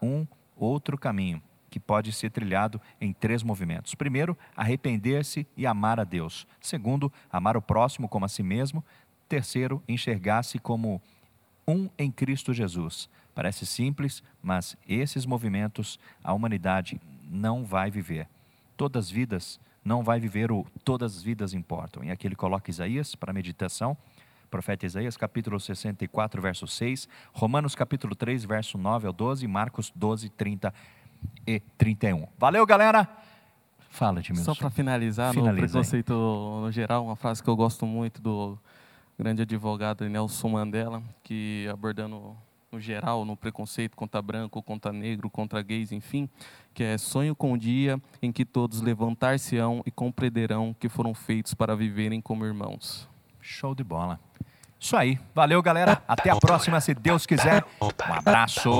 um 0.00 0.26
outro 0.56 0.98
caminho 0.98 1.42
que 1.70 1.78
pode 1.78 2.12
ser 2.12 2.30
trilhado 2.30 2.80
em 3.00 3.12
três 3.12 3.42
movimentos. 3.42 3.94
Primeiro, 3.94 4.36
arrepender-se 4.56 5.46
e 5.56 5.66
amar 5.66 6.00
a 6.00 6.04
Deus. 6.04 6.46
Segundo, 6.60 7.12
amar 7.30 7.56
o 7.56 7.62
próximo 7.62 8.08
como 8.08 8.24
a 8.24 8.28
si 8.28 8.42
mesmo. 8.42 8.84
Terceiro, 9.28 9.82
enxergar-se 9.86 10.58
como 10.58 11.00
um 11.66 11.90
em 11.98 12.10
Cristo 12.10 12.54
Jesus. 12.54 13.08
Parece 13.34 13.66
simples, 13.66 14.22
mas 14.42 14.76
esses 14.88 15.26
movimentos 15.26 15.98
a 16.24 16.32
humanidade 16.32 17.00
não 17.30 17.64
vai 17.64 17.90
viver. 17.90 18.26
Todas 18.76 19.06
as 19.06 19.10
vidas 19.10 19.60
não 19.88 20.02
vai 20.02 20.20
viver 20.20 20.52
o 20.52 20.66
todas 20.84 21.16
as 21.16 21.22
vidas 21.22 21.54
importam. 21.54 22.04
E 22.04 22.10
aqui 22.10 22.26
ele 22.26 22.36
coloca 22.36 22.70
Isaías 22.70 23.14
para 23.14 23.32
meditação. 23.32 23.96
Profeta 24.50 24.84
Isaías, 24.86 25.16
capítulo 25.16 25.58
64, 25.58 26.40
verso 26.40 26.66
6, 26.66 27.08
Romanos 27.32 27.74
capítulo 27.74 28.14
3, 28.14 28.44
verso 28.44 28.78
9 28.78 29.06
ao 29.06 29.12
12, 29.12 29.46
Marcos 29.46 29.92
12, 29.94 30.30
30 30.30 30.72
e 31.46 31.60
31. 31.76 32.26
Valeu, 32.38 32.64
galera! 32.64 33.08
Fala, 33.90 34.22
Timilson. 34.22 34.54
Só 34.54 34.58
para 34.58 34.70
finalizar, 34.70 35.32
Finaliza 35.34 35.52
no 35.52 35.64
aí. 35.64 35.70
preconceito 35.70 36.12
no 36.12 36.70
geral, 36.70 37.04
uma 37.04 37.16
frase 37.16 37.42
que 37.42 37.48
eu 37.48 37.56
gosto 37.56 37.84
muito 37.84 38.22
do 38.22 38.58
grande 39.18 39.42
advogado 39.42 40.08
Nelson 40.08 40.48
Mandela, 40.48 41.02
que 41.22 41.66
abordando 41.70 42.36
no 42.70 42.80
geral, 42.80 43.24
no 43.24 43.36
preconceito 43.36 43.96
contra 43.96 44.20
branco, 44.20 44.62
contra 44.62 44.92
negro, 44.92 45.30
contra 45.30 45.62
gays, 45.62 45.92
enfim, 45.92 46.28
que 46.74 46.82
é 46.82 46.98
sonho 46.98 47.34
com 47.34 47.52
o 47.52 47.58
dia 47.58 48.00
em 48.20 48.30
que 48.30 48.44
todos 48.44 48.80
levantar-se-ão 48.80 49.82
e 49.86 49.90
compreenderão 49.90 50.74
que 50.78 50.88
foram 50.88 51.14
feitos 51.14 51.54
para 51.54 51.74
viverem 51.74 52.20
como 52.20 52.44
irmãos. 52.44 53.08
Show 53.40 53.74
de 53.74 53.82
bola. 53.82 54.20
Isso 54.78 54.96
aí. 54.96 55.18
Valeu, 55.34 55.60
galera. 55.62 56.02
Até 56.06 56.30
a 56.30 56.36
próxima, 56.36 56.80
se 56.80 56.94
Deus 56.94 57.26
quiser. 57.26 57.64
Um 57.80 58.14
abraço. 58.14 58.70